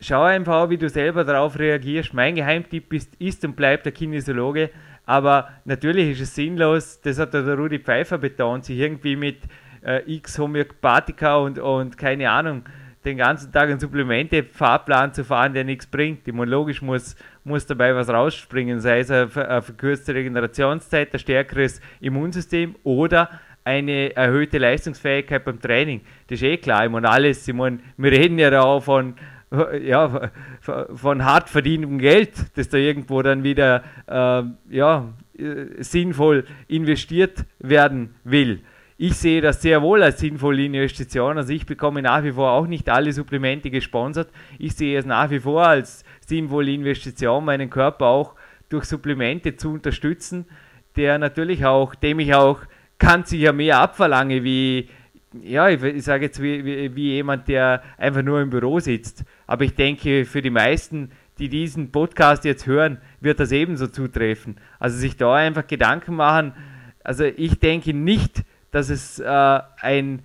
schau 0.00 0.22
einfach, 0.22 0.68
wie 0.70 0.76
du 0.76 0.88
selber 0.88 1.24
darauf 1.24 1.58
reagierst. 1.58 2.12
Mein 2.12 2.34
Geheimtipp 2.34 2.92
ist, 2.92 3.14
ist 3.20 3.44
und 3.44 3.56
bleibt 3.56 3.86
der 3.86 3.92
Kinesiologe. 3.92 4.70
Aber 5.06 5.50
natürlich 5.64 6.12
ist 6.12 6.20
es 6.20 6.34
sinnlos, 6.34 7.00
das 7.02 7.18
hat 7.18 7.34
der 7.34 7.54
Rudi 7.56 7.78
Pfeiffer 7.78 8.18
betont, 8.18 8.64
sich 8.64 8.78
irgendwie 8.78 9.16
mit 9.16 9.38
äh, 9.84 10.02
X 10.06 10.38
Homöopathika 10.38 11.36
und, 11.36 11.58
und 11.58 11.96
keine 11.96 12.30
Ahnung, 12.30 12.64
den 13.04 13.18
ganzen 13.18 13.52
Tag 13.52 13.68
einen 13.68 13.78
Supplemente-Fahrplan 13.78 15.12
zu 15.12 15.24
fahren, 15.24 15.52
der 15.52 15.64
nichts 15.64 15.86
bringt. 15.86 16.26
Immunologisch 16.26 16.80
muss, 16.80 17.16
muss 17.44 17.66
dabei 17.66 17.94
was 17.94 18.08
rausspringen, 18.08 18.80
sei 18.80 19.00
es 19.00 19.10
eine, 19.10 19.28
eine 19.34 19.62
verkürzte 19.62 20.14
Regenerationszeit, 20.14 21.12
ein 21.12 21.18
stärkeres 21.18 21.80
Immunsystem 22.00 22.74
oder 22.82 23.28
eine 23.64 24.14
erhöhte 24.14 24.58
Leistungsfähigkeit 24.58 25.44
beim 25.44 25.60
Training. 25.60 26.02
Das 26.28 26.40
ist 26.40 26.42
eh 26.42 26.56
klar. 26.56 26.84
Ich 26.84 26.90
meine, 26.90 27.08
alles, 27.08 27.46
ich 27.46 27.54
meine, 27.54 27.78
wir 27.96 28.12
reden 28.12 28.38
ja 28.38 28.50
da 28.50 28.62
auch 28.62 28.82
von, 28.82 29.14
ja, 29.82 30.30
von 30.60 31.24
hart 31.24 31.48
verdientem 31.48 31.98
Geld, 31.98 32.32
das 32.56 32.68
da 32.68 32.78
irgendwo 32.78 33.22
dann 33.22 33.42
wieder 33.42 33.82
äh, 34.06 34.42
ja, 34.74 35.14
äh, 35.38 35.82
sinnvoll 35.82 36.44
investiert 36.68 37.44
werden 37.58 38.14
will. 38.24 38.60
Ich 38.96 39.16
sehe 39.16 39.40
das 39.40 39.60
sehr 39.60 39.82
wohl 39.82 40.04
als 40.04 40.20
sinnvolle 40.20 40.64
Investition. 40.64 41.36
Also 41.36 41.52
ich 41.52 41.66
bekomme 41.66 42.00
nach 42.00 42.22
wie 42.22 42.30
vor 42.30 42.52
auch 42.52 42.66
nicht 42.66 42.88
alle 42.88 43.12
Supplemente 43.12 43.70
gesponsert. 43.70 44.30
Ich 44.58 44.74
sehe 44.74 44.96
es 44.96 45.04
nach 45.04 45.30
wie 45.30 45.40
vor 45.40 45.66
als 45.66 46.04
sinnvolle 46.24 46.70
Investition, 46.70 47.44
meinen 47.44 47.70
Körper 47.70 48.06
auch 48.06 48.34
durch 48.68 48.84
Supplemente 48.84 49.56
zu 49.56 49.72
unterstützen, 49.72 50.46
der 50.94 51.18
natürlich 51.18 51.66
auch, 51.66 51.96
dem 51.96 52.20
ich 52.20 52.34
auch 52.34 52.60
ganz 52.98 53.30
sicher 53.30 53.52
mehr 53.52 53.80
abverlange, 53.80 54.44
wie, 54.44 54.88
ja, 55.42 55.68
ich, 55.68 56.04
sage 56.04 56.26
jetzt 56.26 56.40
wie, 56.40 56.94
wie 56.94 57.12
jemand, 57.14 57.48
der 57.48 57.82
einfach 57.98 58.22
nur 58.22 58.40
im 58.40 58.50
Büro 58.50 58.78
sitzt. 58.78 59.24
Aber 59.48 59.64
ich 59.64 59.74
denke, 59.74 60.24
für 60.24 60.40
die 60.40 60.50
meisten, 60.50 61.10
die 61.38 61.48
diesen 61.48 61.90
Podcast 61.90 62.44
jetzt 62.44 62.66
hören, 62.66 62.98
wird 63.20 63.40
das 63.40 63.50
ebenso 63.50 63.88
zutreffen. 63.88 64.56
Also 64.78 64.96
sich 64.96 65.16
da 65.16 65.34
einfach 65.34 65.66
Gedanken 65.66 66.14
machen. 66.14 66.52
Also 67.02 67.24
ich 67.24 67.58
denke 67.58 67.92
nicht, 67.92 68.44
dass 68.74 68.90
es 68.90 69.20
äh, 69.20 69.60
ein, 69.80 70.22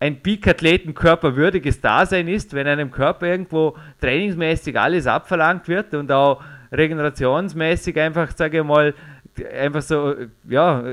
ein 0.00 0.20
Peak-Athleten-Körper 0.20 1.36
würdiges 1.36 1.80
Dasein 1.80 2.26
ist, 2.26 2.52
wenn 2.52 2.66
einem 2.66 2.90
Körper 2.90 3.28
irgendwo 3.28 3.76
trainingsmäßig 4.00 4.76
alles 4.78 5.06
abverlangt 5.06 5.68
wird 5.68 5.94
und 5.94 6.10
auch 6.10 6.42
regenerationsmäßig 6.72 8.00
einfach, 8.00 8.32
sage 8.32 8.58
ich 8.58 8.64
mal, 8.64 8.92
einfach 9.56 9.82
so, 9.82 10.16
ja, 10.48 10.84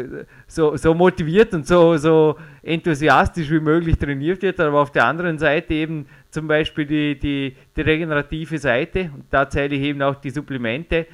so, 0.45 0.77
so 0.77 0.93
motiviert 0.93 1.51
und 1.55 1.65
so, 1.65 1.97
so 1.97 2.35
enthusiastisch 2.61 3.49
wie 3.49 3.59
möglich 3.59 3.97
trainiert 3.97 4.43
wird, 4.43 4.59
aber 4.59 4.79
auf 4.79 4.91
der 4.91 5.05
anderen 5.05 5.39
Seite 5.39 5.73
eben 5.73 6.05
zum 6.29 6.47
Beispiel 6.47 6.85
die, 6.85 7.17
die, 7.17 7.55
die 7.75 7.81
regenerative 7.81 8.59
Seite 8.59 9.09
und 9.15 9.25
da 9.31 9.49
zähle 9.49 9.75
ich 9.75 9.81
eben 9.81 10.03
auch 10.03 10.15
die 10.15 10.29
Supplemente, 10.29 11.07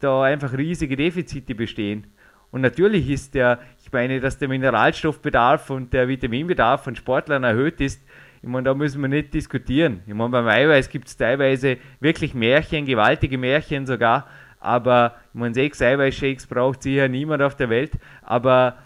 da 0.00 0.22
einfach 0.22 0.56
riesige 0.56 0.96
Defizite 0.96 1.54
bestehen. 1.54 2.06
Und 2.52 2.60
natürlich 2.60 3.08
ist 3.08 3.34
der, 3.34 3.60
ich 3.92 3.94
meine, 3.94 4.20
dass 4.20 4.38
der 4.38 4.48
Mineralstoffbedarf 4.48 5.68
und 5.68 5.92
der 5.92 6.08
Vitaminbedarf 6.08 6.84
von 6.84 6.96
Sportlern 6.96 7.44
erhöht 7.44 7.78
ist. 7.78 8.02
Ich 8.40 8.48
meine, 8.48 8.64
da 8.64 8.72
müssen 8.72 9.02
wir 9.02 9.08
nicht 9.08 9.34
diskutieren. 9.34 10.00
Ich 10.06 10.14
meine, 10.14 10.30
beim 10.30 10.48
Eiweiß 10.48 10.88
gibt 10.88 11.08
es 11.08 11.16
teilweise 11.18 11.76
wirklich 12.00 12.32
Märchen, 12.32 12.86
gewaltige 12.86 13.36
Märchen 13.36 13.84
sogar. 13.84 14.26
Aber 14.60 15.16
ich 15.34 15.38
meine, 15.38 15.52
sechs 15.52 15.82
Eiweißshakes 15.82 16.46
braucht 16.46 16.82
sicher 16.82 17.06
niemand 17.06 17.42
auf 17.42 17.54
der 17.54 17.68
Welt. 17.68 17.92
Aber 18.22 18.78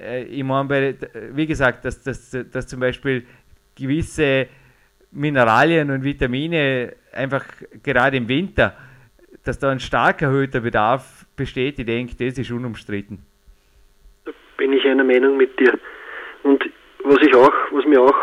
äh, 0.00 0.22
ich 0.22 0.42
meine, 0.42 0.96
wie 1.32 1.46
gesagt, 1.46 1.84
dass, 1.84 2.02
dass, 2.02 2.34
dass 2.50 2.66
zum 2.66 2.80
Beispiel 2.80 3.26
gewisse 3.74 4.46
Mineralien 5.10 5.90
und 5.90 6.04
Vitamine 6.04 6.94
einfach 7.12 7.44
gerade 7.82 8.16
im 8.16 8.28
Winter, 8.28 8.74
dass 9.42 9.58
da 9.58 9.70
ein 9.70 9.80
stark 9.80 10.22
erhöhter 10.22 10.60
Bedarf 10.60 11.26
besteht, 11.36 11.78
ich 11.78 11.84
denke, 11.84 12.14
das 12.14 12.38
ist 12.38 12.50
unumstritten. 12.50 13.26
Ich 14.84 14.90
einer 14.90 15.04
Meinung 15.04 15.36
mit 15.36 15.58
dir. 15.58 15.72
Und 16.42 16.62
was 17.04 17.18
ich 17.22 17.34
auch, 17.34 17.52
was 17.70 17.84
mir 17.86 18.00
auch, 18.00 18.16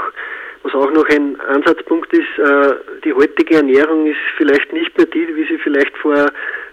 was 0.63 0.73
auch 0.73 0.91
noch 0.91 1.07
ein 1.09 1.39
Ansatzpunkt 1.41 2.13
ist, 2.13 2.37
äh, 2.37 2.73
die 3.03 3.13
heutige 3.13 3.55
Ernährung 3.55 4.05
ist 4.05 4.19
vielleicht 4.37 4.71
nicht 4.73 4.95
mehr 4.97 5.07
die, 5.07 5.27
wie 5.35 5.47
sie 5.47 5.57
vielleicht 5.57 5.95
vor 5.97 6.27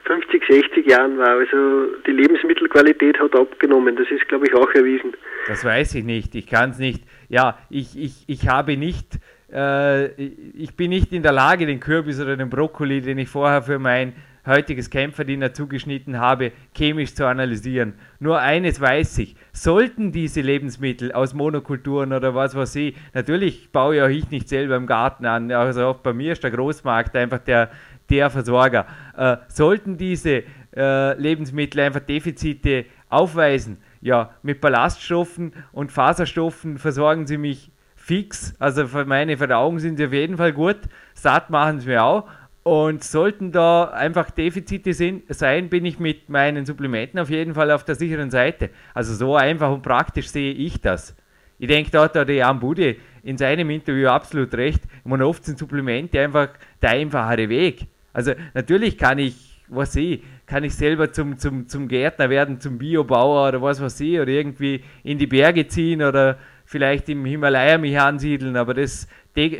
50, 0.05 0.44
60 0.46 0.87
Jahren 0.87 1.18
war. 1.18 1.38
Also 1.38 1.87
die 2.07 2.12
Lebensmittelqualität 2.12 3.18
hat 3.18 3.35
abgenommen. 3.35 3.96
Das 3.96 4.11
ist, 4.11 4.29
glaube 4.29 4.46
ich, 4.46 4.55
auch 4.55 4.70
erwiesen. 4.74 5.14
Das 5.46 5.64
weiß 5.64 5.94
ich 5.94 6.05
nicht. 6.05 6.35
Ich 6.35 6.46
kann 6.46 6.70
es 6.70 6.79
nicht. 6.79 7.03
Ja, 7.29 7.59
ich, 7.70 7.98
ich, 7.98 8.24
ich 8.27 8.48
habe 8.48 8.77
nicht 8.77 9.18
äh, 9.53 10.07
ich 10.22 10.77
bin 10.77 10.90
nicht 10.90 11.12
in 11.12 11.22
der 11.22 11.33
Lage, 11.33 11.66
den 11.66 11.81
Kürbis 11.81 12.20
oder 12.20 12.37
den 12.37 12.51
Brokkoli, 12.51 13.01
den 13.01 13.18
ich 13.18 13.29
vorher 13.29 13.62
für 13.62 13.79
mein 13.79 14.12
heutiges 14.48 14.90
Kämpferdiener 14.90 15.52
zugeschnitten 15.52 16.18
habe, 16.18 16.52
chemisch 16.74 17.14
zu 17.14 17.26
analysieren. 17.26 17.94
Nur 18.18 18.40
eines 18.40 18.80
weiß 18.80 19.18
ich, 19.18 19.37
sollten 19.52 20.11
diese 20.11 20.40
Lebensmittel 20.40 21.12
aus 21.12 21.34
Monokulturen 21.34 22.12
oder 22.12 22.34
was 22.34 22.54
weiß 22.54 22.74
ich, 22.76 22.96
natürlich 23.14 23.70
baue 23.70 23.96
ja 23.96 24.08
ich 24.08 24.30
nicht 24.30 24.48
selber 24.48 24.76
im 24.76 24.87
Garten 24.87 25.26
an, 25.26 25.52
also 25.52 25.87
auch 25.87 25.98
bei 25.98 26.12
mir 26.12 26.32
ist 26.32 26.42
der 26.42 26.50
Großmarkt 26.50 27.16
einfach 27.16 27.38
der, 27.38 27.70
der 28.11 28.30
Versorger. 28.30 28.87
Äh, 29.16 29.37
sollten 29.48 29.96
diese 29.96 30.42
äh, 30.76 31.20
Lebensmittel 31.20 31.80
einfach 31.80 32.00
Defizite 32.00 32.87
aufweisen, 33.08 33.78
ja, 34.00 34.30
mit 34.42 34.61
Ballaststoffen 34.61 35.52
und 35.72 35.92
Faserstoffen 35.92 36.78
versorgen 36.78 37.26
sie 37.26 37.38
mich 37.38 37.70
fix. 38.08 38.54
Also 38.58 38.87
für 38.87 39.04
meine 39.04 39.37
Verdauung 39.37 39.78
sind 39.78 39.98
sie 39.98 40.06
auf 40.06 40.12
jeden 40.12 40.37
Fall 40.37 40.52
gut. 40.52 40.78
Satt 41.14 41.50
machen 41.50 41.80
sie 41.80 41.88
mir 41.88 42.02
auch. 42.02 42.28
Und 42.68 43.02
sollten 43.02 43.50
da 43.50 43.85
einfach 43.85 44.31
Defizite 44.31 44.92
sein, 44.92 45.70
bin 45.70 45.87
ich 45.87 45.98
mit 45.98 46.28
meinen 46.28 46.66
Supplementen 46.66 47.18
auf 47.18 47.31
jeden 47.31 47.54
Fall 47.54 47.70
auf 47.70 47.83
der 47.83 47.94
sicheren 47.94 48.31
Seite. 48.31 48.68
Also 48.92 49.14
so 49.14 49.37
einfach 49.37 49.72
und 49.72 49.81
praktisch 49.81 50.28
sehe 50.28 50.52
ich 50.52 50.78
das. 50.78 51.16
Ich 51.59 51.66
denke, 51.66 51.90
da 51.90 52.02
hat 52.02 52.14
der 52.14 52.31
Jan 52.31 52.61
Bude 52.61 52.96
in 53.22 53.38
seinem 53.38 53.70
Interview 53.70 54.09
absolut 54.09 54.52
recht. 54.52 54.83
Meine, 55.04 55.26
oft 55.26 55.46
sind 55.46 55.59
Supplemente 55.59 56.20
einfach 56.20 56.50
der 56.83 56.90
einfachere 56.90 57.48
Weg. 57.48 57.87
Also 58.12 58.33
natürlich 58.52 58.98
kann 58.98 59.18
ich, 59.18 59.62
was 59.68 59.96
ich, 59.96 60.22
kann 60.44 60.62
ich 60.62 60.74
selber 60.74 61.11
zum, 61.11 61.38
zum, 61.38 61.68
zum 61.68 61.88
Gärtner 61.88 62.28
werden, 62.28 62.61
zum 62.61 62.76
Biobauer 62.76 63.48
oder 63.48 63.62
was 63.62 63.81
weiß 63.81 63.98
ich, 64.00 64.20
oder 64.20 64.28
irgendwie 64.28 64.85
in 65.04 65.16
die 65.16 65.26
Berge 65.26 65.68
ziehen 65.68 66.02
oder 66.02 66.37
vielleicht 66.66 67.09
im 67.09 67.24
Himalaya 67.24 67.78
mich 67.78 67.98
ansiedeln, 67.98 68.57
aber 68.57 68.74
das, 68.74 69.09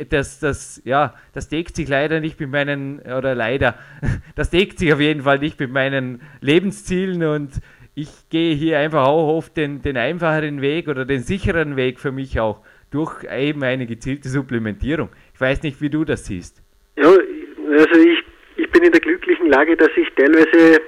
das, 0.09 0.39
das, 0.39 0.81
ja, 0.85 1.13
das 1.33 1.49
deckt 1.49 1.75
sich 1.75 1.87
leider 1.87 2.19
nicht 2.19 2.39
mit 2.39 2.49
meinen, 2.49 2.99
oder 2.99 3.35
leider, 3.35 3.77
das 4.35 4.49
deckt 4.49 4.79
sich 4.79 4.93
auf 4.93 4.99
jeden 4.99 5.21
Fall 5.21 5.39
nicht 5.39 5.59
mit 5.59 5.71
meinen 5.71 6.21
Lebenszielen 6.41 7.23
und 7.23 7.51
ich 7.95 8.09
gehe 8.29 8.55
hier 8.55 8.79
einfach 8.79 9.07
auch 9.07 9.35
oft 9.35 9.57
den, 9.57 9.81
den 9.81 9.97
einfacheren 9.97 10.61
Weg 10.61 10.87
oder 10.87 11.05
den 11.05 11.19
sicheren 11.19 11.75
Weg 11.75 11.99
für 11.99 12.11
mich 12.11 12.39
auch 12.39 12.61
durch 12.91 13.23
eben 13.23 13.63
eine 13.63 13.85
gezielte 13.85 14.29
Supplementierung. 14.29 15.09
Ich 15.33 15.41
weiß 15.41 15.63
nicht, 15.63 15.81
wie 15.81 15.89
du 15.89 16.05
das 16.05 16.25
siehst. 16.25 16.61
Ja, 16.97 17.09
also 17.09 17.99
ich, 17.99 18.23
ich 18.57 18.69
bin 18.71 18.83
in 18.83 18.91
der 18.91 19.01
glücklichen 19.01 19.47
Lage, 19.47 19.75
dass 19.75 19.89
ich 19.95 20.07
teilweise 20.15 20.81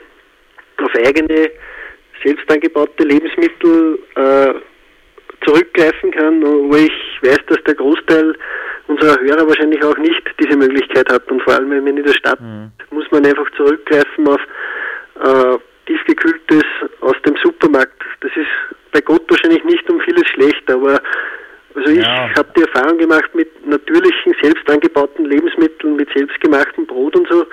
auf 0.77 0.95
eigene 0.95 1.51
selbst 2.23 2.51
angebaute 2.51 3.04
Lebensmittel 3.04 3.99
äh, 4.15 4.54
zurückgreifen 5.45 6.12
kann, 6.12 6.41
wo 6.41 6.75
ich 6.75 6.91
weiß, 7.21 7.39
dass 7.47 7.63
der 7.65 7.75
Großteil 7.75 8.36
unserer 8.91 9.19
Hörer 9.21 9.47
wahrscheinlich 9.47 9.84
auch 9.84 9.97
nicht 9.97 10.23
diese 10.39 10.58
Möglichkeit 10.58 11.12
hat. 11.12 11.30
Und 11.32 11.41
vor 11.43 11.54
allem, 11.54 11.69
wenn 11.71 11.84
man 11.84 11.97
in 11.97 12.04
der 12.04 12.13
Stadt 12.13 12.39
mhm. 12.39 12.71
muss 12.91 13.10
man 13.12 13.25
einfach 13.25 13.49
zurückgreifen 13.58 14.27
auf 14.27 14.41
äh, 15.23 15.58
tiefgekühltes 15.86 16.63
aus 17.01 17.15
dem 17.25 17.36
Supermarkt. 17.43 18.01
Das 18.21 18.32
ist 18.36 18.47
bei 18.91 19.01
Gott 19.01 19.23
wahrscheinlich 19.30 19.63
nicht 19.63 19.89
um 19.89 19.99
vieles 20.01 20.27
schlecht, 20.27 20.69
aber 20.69 21.01
also 21.73 21.91
ich 21.91 22.04
ja. 22.06 22.30
habe 22.36 22.49
die 22.56 22.62
Erfahrung 22.62 22.97
gemacht 22.97 23.34
mit 23.34 23.65
natürlichen, 23.65 24.36
selbst 24.41 24.69
angebauten 24.69 25.25
Lebensmitteln, 25.25 25.95
mit 25.95 26.10
selbstgemachtem 26.13 26.86
Brot 26.86 27.15
und 27.15 27.27
so. 27.30 27.45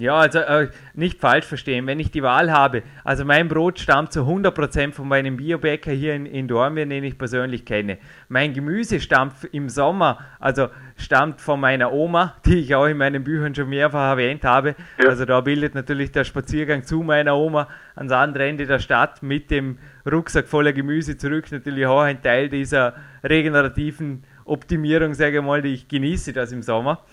Ja, 0.00 0.16
also 0.16 0.38
äh, 0.38 0.68
nicht 0.94 1.20
falsch 1.20 1.44
verstehen, 1.44 1.86
wenn 1.86 2.00
ich 2.00 2.10
die 2.10 2.22
Wahl 2.22 2.50
habe, 2.50 2.82
also 3.04 3.24
mein 3.24 3.48
Brot 3.48 3.78
stammt 3.78 4.12
zu 4.12 4.20
100% 4.20 4.92
von 4.92 5.06
meinem 5.06 5.36
Biobäcker 5.36 5.92
hier 5.92 6.14
in, 6.14 6.24
in 6.24 6.48
Dornbirn, 6.48 6.88
den 6.88 7.04
ich 7.04 7.18
persönlich 7.18 7.66
kenne. 7.66 7.98
Mein 8.28 8.54
Gemüse 8.54 8.98
stammt 9.00 9.34
im 9.52 9.68
Sommer, 9.68 10.18
also 10.38 10.68
stammt 10.96 11.40
von 11.40 11.60
meiner 11.60 11.92
Oma, 11.92 12.36
die 12.46 12.60
ich 12.60 12.74
auch 12.74 12.86
in 12.86 12.96
meinen 12.96 13.22
Büchern 13.22 13.54
schon 13.54 13.68
mehrfach 13.68 14.10
erwähnt 14.12 14.44
habe. 14.44 14.74
Ja. 15.02 15.10
Also 15.10 15.26
da 15.26 15.40
bildet 15.42 15.74
natürlich 15.74 16.10
der 16.12 16.24
Spaziergang 16.24 16.82
zu 16.82 17.02
meiner 17.02 17.36
Oma 17.36 17.68
ans 17.94 18.12
andere 18.12 18.48
Ende 18.48 18.66
der 18.66 18.78
Stadt 18.78 19.22
mit 19.22 19.50
dem 19.50 19.78
Rucksack 20.10 20.48
voller 20.48 20.72
Gemüse 20.72 21.18
zurück 21.18 21.52
natürlich 21.52 21.84
auch 21.86 22.00
ein 22.00 22.22
Teil 22.22 22.48
dieser 22.48 22.94
regenerativen 23.22 24.24
Optimierung, 24.46 25.12
sage 25.14 25.38
ich 25.38 25.44
mal, 25.44 25.60
die 25.60 25.74
ich 25.74 25.88
genieße 25.88 26.32
das 26.32 26.52
im 26.52 26.62
Sommer. 26.62 27.04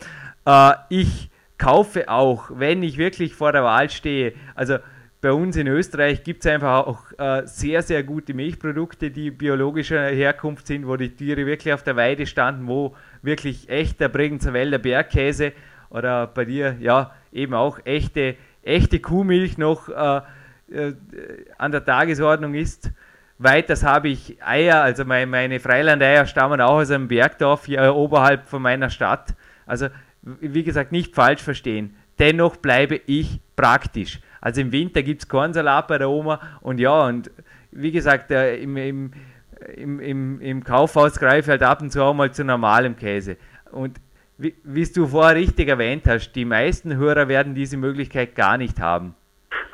Äh, 0.45 0.71
ich 0.89 1.29
kaufe 1.57 2.09
auch, 2.09 2.51
wenn 2.53 2.83
ich 2.83 2.97
wirklich 2.97 3.33
vor 3.33 3.51
der 3.51 3.63
Wahl 3.63 3.89
stehe, 3.89 4.33
also 4.55 4.77
bei 5.19 5.31
uns 5.31 5.55
in 5.55 5.67
Österreich 5.67 6.23
gibt 6.23 6.45
es 6.45 6.51
einfach 6.51 6.85
auch 6.85 7.11
äh, 7.17 7.41
sehr, 7.47 7.81
sehr 7.81 8.03
gute 8.03 8.35
Milchprodukte, 8.35 9.09
die 9.09 9.31
biologischer 9.31 10.07
Herkunft 10.09 10.67
sind, 10.67 10.87
wo 10.87 10.95
die 10.95 11.09
Tiere 11.09 11.45
wirklich 11.45 11.73
auf 11.73 11.83
der 11.83 11.95
Weide 11.95 12.27
standen, 12.27 12.67
wo 12.67 12.95
wirklich 13.23 13.67
echter 13.67 14.09
Bregenzer 14.09 14.53
Wälder 14.53 14.77
Bergkäse 14.77 15.53
oder 15.89 16.27
bei 16.27 16.45
dir 16.45 16.77
ja 16.79 17.11
eben 17.31 17.55
auch 17.55 17.79
echte, 17.83 18.35
echte 18.61 18.99
Kuhmilch 18.99 19.57
noch 19.57 19.89
äh, 19.89 20.21
äh, 20.71 20.93
an 21.57 21.71
der 21.71 21.83
Tagesordnung 21.83 22.53
ist. 22.53 22.91
Weiters 23.39 23.83
habe 23.83 24.09
ich 24.09 24.37
Eier, 24.43 24.81
also 24.81 25.05
meine, 25.05 25.27
meine 25.27 25.59
Freilandeier 25.59 26.25
stammen 26.25 26.61
auch 26.61 26.77
aus 26.77 26.91
einem 26.91 27.07
Bergdorf 27.07 27.65
hier 27.65 27.95
oberhalb 27.95 28.47
von 28.47 28.61
meiner 28.61 28.89
Stadt. 28.89 29.35
Also 29.65 29.87
wie 30.21 30.63
gesagt, 30.63 30.91
nicht 30.91 31.15
falsch 31.15 31.41
verstehen. 31.41 31.95
Dennoch 32.19 32.57
bleibe 32.57 32.99
ich 33.05 33.39
praktisch. 33.55 34.19
Also 34.41 34.61
im 34.61 34.71
Winter 34.71 35.03
gibt 35.03 35.21
es 35.21 35.27
Kornsalat 35.27 35.87
bei 35.87 35.97
der 35.97 36.09
Oma 36.09 36.39
und 36.61 36.79
ja, 36.79 37.05
und 37.05 37.31
wie 37.71 37.91
gesagt, 37.91 38.31
äh, 38.31 38.57
im, 38.57 38.77
im, 38.77 39.11
im, 39.75 39.99
im, 39.99 40.41
im 40.41 40.63
Kaufhaus 40.63 41.19
greife 41.19 41.39
ich 41.41 41.49
halt 41.49 41.63
ab 41.63 41.81
und 41.81 41.91
zu 41.91 42.01
auch 42.01 42.13
mal 42.13 42.31
zu 42.31 42.43
normalem 42.43 42.95
Käse. 42.95 43.37
Und 43.71 43.97
wie, 44.37 44.55
wie 44.63 44.85
du 44.85 45.07
vorher 45.07 45.35
richtig 45.35 45.67
erwähnt 45.67 46.03
hast, 46.07 46.31
die 46.33 46.45
meisten 46.45 46.95
Hörer 46.95 47.27
werden 47.27 47.55
diese 47.55 47.77
Möglichkeit 47.77 48.35
gar 48.35 48.57
nicht 48.57 48.79
haben. 48.79 49.15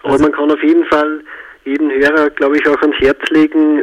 Aber 0.03 0.13
also, 0.13 0.23
man 0.25 0.33
kann 0.33 0.51
auf 0.51 0.63
jeden 0.63 0.85
Fall 0.85 1.21
jeden 1.65 1.91
Hörer, 1.91 2.29
glaube 2.31 2.57
ich, 2.57 2.67
auch 2.67 2.81
ans 2.81 2.95
Herz 2.99 3.19
legen, 3.29 3.81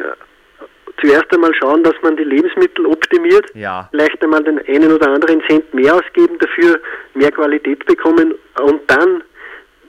zuerst 1.00 1.32
einmal 1.32 1.54
schauen, 1.54 1.82
dass 1.82 1.94
man 2.02 2.16
die 2.16 2.24
Lebensmittel 2.24 2.86
optimiert, 2.86 3.46
ja. 3.54 3.88
vielleicht 3.90 4.22
einmal 4.22 4.42
den 4.44 4.58
einen 4.66 4.92
oder 4.92 5.08
anderen 5.10 5.42
Cent 5.48 5.72
mehr 5.74 5.94
ausgeben, 5.94 6.38
dafür 6.38 6.80
mehr 7.14 7.30
Qualität 7.32 7.84
bekommen 7.86 8.34
und 8.62 8.80
dann 8.86 9.22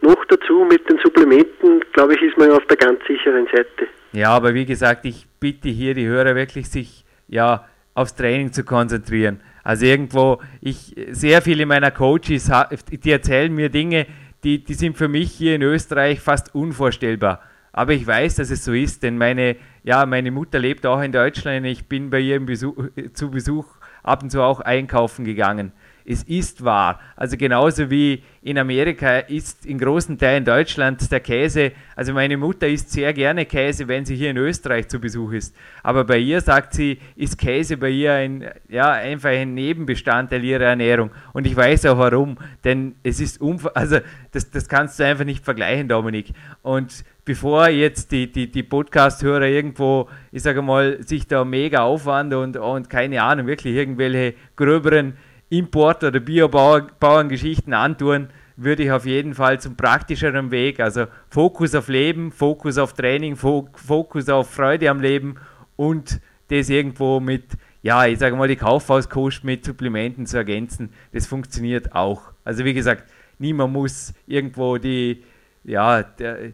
noch 0.02 0.24
dazu 0.26 0.66
mit 0.70 0.90
den 0.90 0.98
Supplementen, 1.04 1.82
glaube 1.94 2.16
ich, 2.16 2.22
ist 2.22 2.38
man 2.38 2.52
auf 2.52 2.66
der 2.68 2.78
ganz 2.78 3.00
sicheren 3.08 3.46
Seite. 3.46 3.88
Ja, 4.14 4.30
aber 4.30 4.54
wie 4.54 4.66
gesagt, 4.66 5.06
ich 5.06 5.28
bitte 5.40 5.70
hier 5.70 5.94
die 5.94 6.08
Hörer 6.08 6.36
wirklich, 6.36 6.70
sich 6.70 7.06
ja 7.28 7.66
aufs 7.94 8.16
Training 8.16 8.52
zu 8.52 8.64
konzentrieren. 8.64 9.42
Also 9.64 9.86
irgendwo, 9.86 10.42
ich 10.60 10.96
sehr 11.12 11.42
viele 11.42 11.66
meiner 11.66 11.92
Coaches, 11.92 12.52
die 12.90 13.12
erzählen 13.12 13.54
mir 13.54 13.70
Dinge, 13.70 14.08
die, 14.44 14.64
die 14.64 14.74
sind 14.74 14.98
für 14.98 15.08
mich 15.08 15.32
hier 15.32 15.56
in 15.56 15.62
Österreich 15.62 16.20
fast 16.20 16.56
unvorstellbar. 16.56 17.42
Aber 17.74 17.94
ich 17.94 18.06
weiß, 18.06 18.36
dass 18.36 18.50
es 18.50 18.66
so 18.66 18.74
ist, 18.74 19.04
denn 19.04 19.18
meine, 19.18 19.56
ja, 19.84 20.06
meine 20.06 20.32
Mutter 20.32 20.60
lebt 20.60 20.86
auch 20.86 21.02
in 21.02 21.12
Deutschland. 21.12 21.66
Ich 21.66 21.88
bin 21.88 22.10
bei 22.10 22.20
ihr 22.20 22.40
Besuch, 22.40 22.76
zu 23.14 23.32
Besuch 23.32 23.66
ab 24.04 24.24
und 24.24 24.30
zu 24.30 24.42
auch 24.42 24.60
einkaufen 24.60 25.26
gegangen 25.26 25.72
es 26.06 26.24
ist 26.24 26.64
wahr. 26.64 27.00
Also 27.16 27.38
genauso 27.38 27.90
wie 27.90 28.24
in 28.42 28.58
Amerika 28.58 29.20
ist 29.20 29.66
in 29.66 29.78
großen 29.78 30.18
Teilen 30.18 30.44
Deutschlands 30.44 31.08
der 31.10 31.20
Käse, 31.20 31.74
also 31.96 32.14
meine 32.14 32.38
Mutter 32.38 32.68
isst 32.68 32.92
sehr 32.92 33.14
gerne 33.14 33.46
Käse, 33.46 33.88
wenn 33.88 34.06
sie 34.06 34.16
hier 34.16 34.32
in 34.32 34.38
Österreich 34.38 34.88
zu 34.88 35.00
Besuch 35.00 35.34
ist. 35.34 35.56
Aber 35.84 36.04
bei 36.04 36.18
ihr 36.18 36.42
sagt 36.42 36.74
sie, 36.74 36.98
ist 37.16 37.38
Käse 37.38 37.78
bei 37.78 37.90
ihr 37.90 38.14
ein, 38.14 38.50
ja, 38.68 38.92
einfach 38.92 39.30
ein 39.30 39.54
Nebenbestandteil 39.54 40.44
ihrer 40.44 40.64
Ernährung. 40.64 41.12
Und 41.34 41.46
ich 41.46 41.56
weiß 41.56 41.86
auch 41.86 42.00
warum, 42.00 42.38
denn 42.64 42.96
es 43.04 43.20
ist, 43.20 43.40
also 43.76 44.00
das, 44.32 44.50
das 44.50 44.68
kannst 44.68 45.00
du 45.00 45.06
einfach 45.06 45.26
nicht 45.26 45.46
vergleichen, 45.46 45.88
Dominik. 45.88 46.34
Und 46.64 47.04
bevor 47.26 47.70
jetzt 47.70 48.12
die, 48.12 48.32
die, 48.32 48.52
die 48.52 48.64
Podcast-Hörer 48.64 49.46
irgendwo, 49.46 50.10
ich 50.32 50.42
sage 50.42 50.62
mal, 50.62 51.02
sich 51.04 51.28
da 51.28 51.46
mega 51.46 51.82
aufwand 51.84 52.34
und, 52.34 52.58
und 52.58 52.90
keine 52.90 53.22
Ahnung, 53.22 53.48
wirklich 53.48 53.76
irgendwelche 53.76 54.34
gröberen 54.56 55.14
Import- 55.52 56.04
oder 56.04 56.20
Biobauerngeschichten 56.22 57.74
antun, 57.74 58.30
würde 58.56 58.84
ich 58.84 58.92
auf 58.92 59.06
jeden 59.06 59.34
Fall 59.34 59.60
zum 59.60 59.76
praktischeren 59.76 60.50
Weg, 60.50 60.80
also 60.80 61.08
Fokus 61.30 61.76
auf 61.76 61.90
Leben, 61.90 62.32
Fokus 62.32 62.78
auf 62.78 62.94
Training, 62.94 63.36
Fokus 63.36 64.30
auf 64.30 64.50
Freude 64.50 64.90
am 64.90 65.02
Leben 65.02 65.36
und 65.76 66.22
das 66.50 66.70
irgendwo 66.70 67.20
mit, 67.20 67.44
ja, 67.82 68.06
ich 68.06 68.20
sage 68.20 68.36
mal, 68.36 68.48
die 68.48 68.56
Kaufhauskost 68.56 69.44
mit 69.44 69.66
Supplementen 69.66 70.26
zu 70.26 70.38
ergänzen, 70.38 70.94
das 71.12 71.28
funktioniert 71.28 71.94
auch. 71.94 72.32
Also 72.46 72.64
wie 72.64 72.74
gesagt, 72.74 73.12
niemand 73.38 73.74
muss 73.74 74.14
irgendwo 74.28 74.78
die, 74.78 75.22
ja, 75.66 76.04
der, 76.04 76.54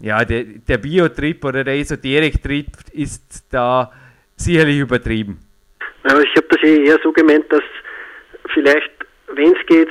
ja, 0.00 0.24
der, 0.24 0.44
der 0.44 0.78
Biotrip 0.78 1.44
oder 1.44 1.62
der 1.62 1.78
Esoterik-Trip 1.78 2.66
ist 2.92 3.46
da 3.50 3.92
sicherlich 4.34 4.78
übertrieben. 4.78 5.38
Ich 6.04 6.10
habe 6.10 6.46
das 6.50 6.62
eher 6.62 6.98
so 7.00 7.12
gemeint, 7.12 7.44
dass 7.50 7.62
vielleicht, 8.54 8.90
wenn 9.28 9.54
es 9.54 9.66
geht, 9.66 9.88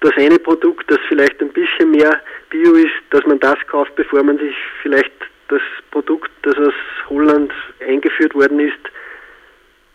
das 0.00 0.12
eine 0.16 0.38
Produkt, 0.38 0.90
das 0.90 0.98
vielleicht 1.08 1.40
ein 1.40 1.52
bisschen 1.52 1.90
mehr 1.90 2.20
Bio 2.50 2.74
ist, 2.74 2.94
dass 3.10 3.24
man 3.26 3.40
das 3.40 3.56
kauft, 3.68 3.94
bevor 3.96 4.22
man 4.22 4.38
sich 4.38 4.54
vielleicht 4.82 5.12
das 5.48 5.62
Produkt, 5.90 6.30
das 6.42 6.56
aus 6.56 6.74
Holland 7.08 7.52
eingeführt 7.80 8.34
worden 8.34 8.60
ist, 8.60 8.78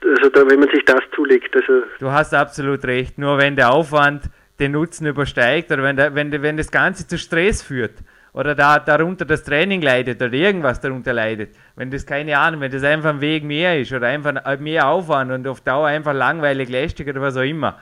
also 0.03 0.29
da, 0.29 0.49
wenn 0.49 0.59
man 0.59 0.69
sich 0.69 0.83
das 0.85 0.99
zulegt. 1.15 1.55
Also 1.55 1.83
du 1.99 2.11
hast 2.11 2.33
absolut 2.33 2.83
recht. 2.85 3.17
Nur 3.17 3.37
wenn 3.37 3.55
der 3.55 3.71
Aufwand 3.71 4.23
den 4.59 4.73
Nutzen 4.73 5.07
übersteigt 5.07 5.71
oder 5.71 5.83
wenn, 5.83 5.95
der, 5.95 6.13
wenn, 6.15 6.31
wenn 6.41 6.57
das 6.57 6.71
Ganze 6.71 7.07
zu 7.07 7.17
Stress 7.17 7.61
führt 7.61 7.93
oder 8.33 8.55
da, 8.55 8.79
darunter 8.79 9.25
das 9.25 9.43
Training 9.43 9.81
leidet 9.81 10.21
oder 10.21 10.33
irgendwas 10.33 10.81
darunter 10.81 11.13
leidet, 11.13 11.55
wenn 11.75 11.89
das 11.89 12.05
keine 12.05 12.37
Ahnung, 12.37 12.61
wenn 12.61 12.71
das 12.71 12.83
einfach 12.83 13.11
ein 13.11 13.21
Weg 13.21 13.43
mehr 13.43 13.79
ist 13.79 13.93
oder 13.93 14.07
einfach 14.07 14.59
mehr 14.59 14.87
Aufwand 14.87 15.31
und 15.31 15.47
auf 15.47 15.61
Dauer 15.61 15.87
einfach 15.87 16.13
langweilig, 16.13 16.69
lästig 16.69 17.07
oder 17.07 17.21
was 17.21 17.37
auch 17.37 17.41
immer, 17.41 17.79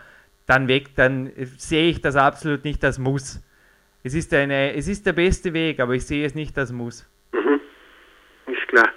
dann 0.51 0.67
weg, 0.67 0.95
dann 0.97 1.31
sehe 1.57 1.89
ich 1.89 2.01
das 2.01 2.17
absolut 2.17 2.65
nicht 2.65 2.83
als 2.83 2.99
Muss. 2.99 3.41
Es 4.03 4.13
ist, 4.13 4.33
eine, 4.33 4.73
es 4.73 4.89
ist 4.89 5.05
der 5.05 5.13
beste 5.13 5.53
Weg, 5.53 5.79
aber 5.79 5.93
ich 5.93 6.05
sehe 6.05 6.25
es 6.25 6.35
nicht 6.35 6.57
als 6.57 6.73
Muss. 6.73 7.09
Mhm. 7.31 7.61
Ist 8.47 8.67
klar. 8.67 8.89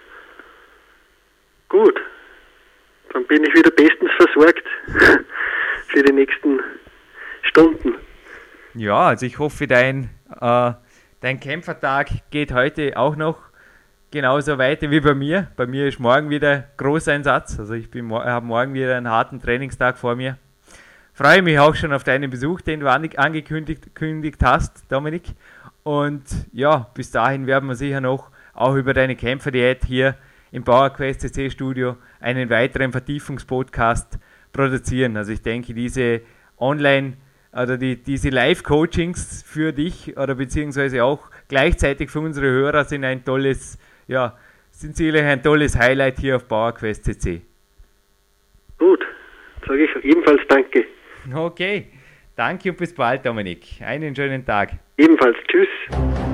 Gut. 1.68 2.00
Dann 3.12 3.24
bin 3.26 3.44
ich 3.44 3.54
wieder 3.54 3.70
bestens 3.70 4.10
versorgt 4.16 4.64
für 5.86 6.02
die 6.02 6.12
nächsten 6.12 6.58
Stunden. 7.42 7.94
Ja, 8.74 9.06
also 9.08 9.24
ich 9.24 9.38
hoffe, 9.38 9.68
dein, 9.68 10.10
äh, 10.40 10.72
dein 11.20 11.38
Kämpfertag 11.38 12.08
geht 12.30 12.52
heute 12.52 12.96
auch 12.96 13.14
noch 13.14 13.38
genauso 14.10 14.58
weiter 14.58 14.90
wie 14.90 14.98
bei 14.98 15.14
mir. 15.14 15.52
Bei 15.56 15.68
mir 15.68 15.86
ist 15.86 16.00
morgen 16.00 16.30
wieder 16.30 16.64
Großeinsatz. 16.78 17.60
Also 17.60 17.74
ich 17.74 17.86
habe 17.94 18.44
morgen 18.44 18.74
wieder 18.74 18.96
einen 18.96 19.08
harten 19.08 19.40
Trainingstag 19.40 19.98
vor 19.98 20.16
mir 20.16 20.36
freue 21.14 21.42
mich 21.42 21.58
auch 21.58 21.74
schon 21.74 21.92
auf 21.92 22.04
deinen 22.04 22.30
Besuch, 22.30 22.60
den 22.60 22.80
du 22.80 22.90
angekündigt 22.90 24.38
hast, 24.42 24.90
Dominik. 24.92 25.22
Und 25.84 26.24
ja, 26.52 26.90
bis 26.94 27.10
dahin 27.10 27.46
werden 27.46 27.68
wir 27.68 27.76
sicher 27.76 28.00
noch 28.00 28.30
auch 28.52 28.74
über 28.74 28.94
deine 28.94 29.16
Kämpferdiät 29.16 29.84
hier 29.86 30.16
im 30.50 30.64
PowerQuest 30.64 31.20
CC 31.20 31.50
Studio 31.50 31.96
einen 32.20 32.50
weiteren 32.50 32.92
Vertiefungspodcast 32.92 34.18
produzieren. 34.52 35.16
Also 35.16 35.32
ich 35.32 35.42
denke, 35.42 35.74
diese 35.74 36.22
Online- 36.58 37.14
oder 37.52 37.76
die, 37.76 37.96
diese 37.96 38.30
Live-Coachings 38.30 39.44
für 39.46 39.72
dich 39.72 40.16
oder 40.16 40.34
beziehungsweise 40.34 41.04
auch 41.04 41.30
gleichzeitig 41.48 42.10
für 42.10 42.20
unsere 42.20 42.46
Hörer 42.46 42.84
sind 42.84 43.04
ein 43.04 43.24
tolles, 43.24 43.78
ja, 44.08 44.36
sind 44.70 44.96
sicherlich 44.96 45.22
ein 45.22 45.42
tolles 45.42 45.78
Highlight 45.78 46.18
hier 46.18 46.36
auf 46.36 46.48
PowerQuest 46.48 47.04
CC. 47.04 47.42
Gut, 48.78 49.04
sage 49.66 49.84
ich 49.84 50.04
ebenfalls 50.04 50.40
danke. 50.48 50.84
Okay, 51.32 51.86
danke 52.36 52.70
und 52.70 52.76
bis 52.76 52.94
bald, 52.94 53.24
Dominik. 53.24 53.80
Einen 53.80 54.14
schönen 54.14 54.44
Tag. 54.44 54.72
Ebenfalls, 54.96 55.36
tschüss. 55.48 56.33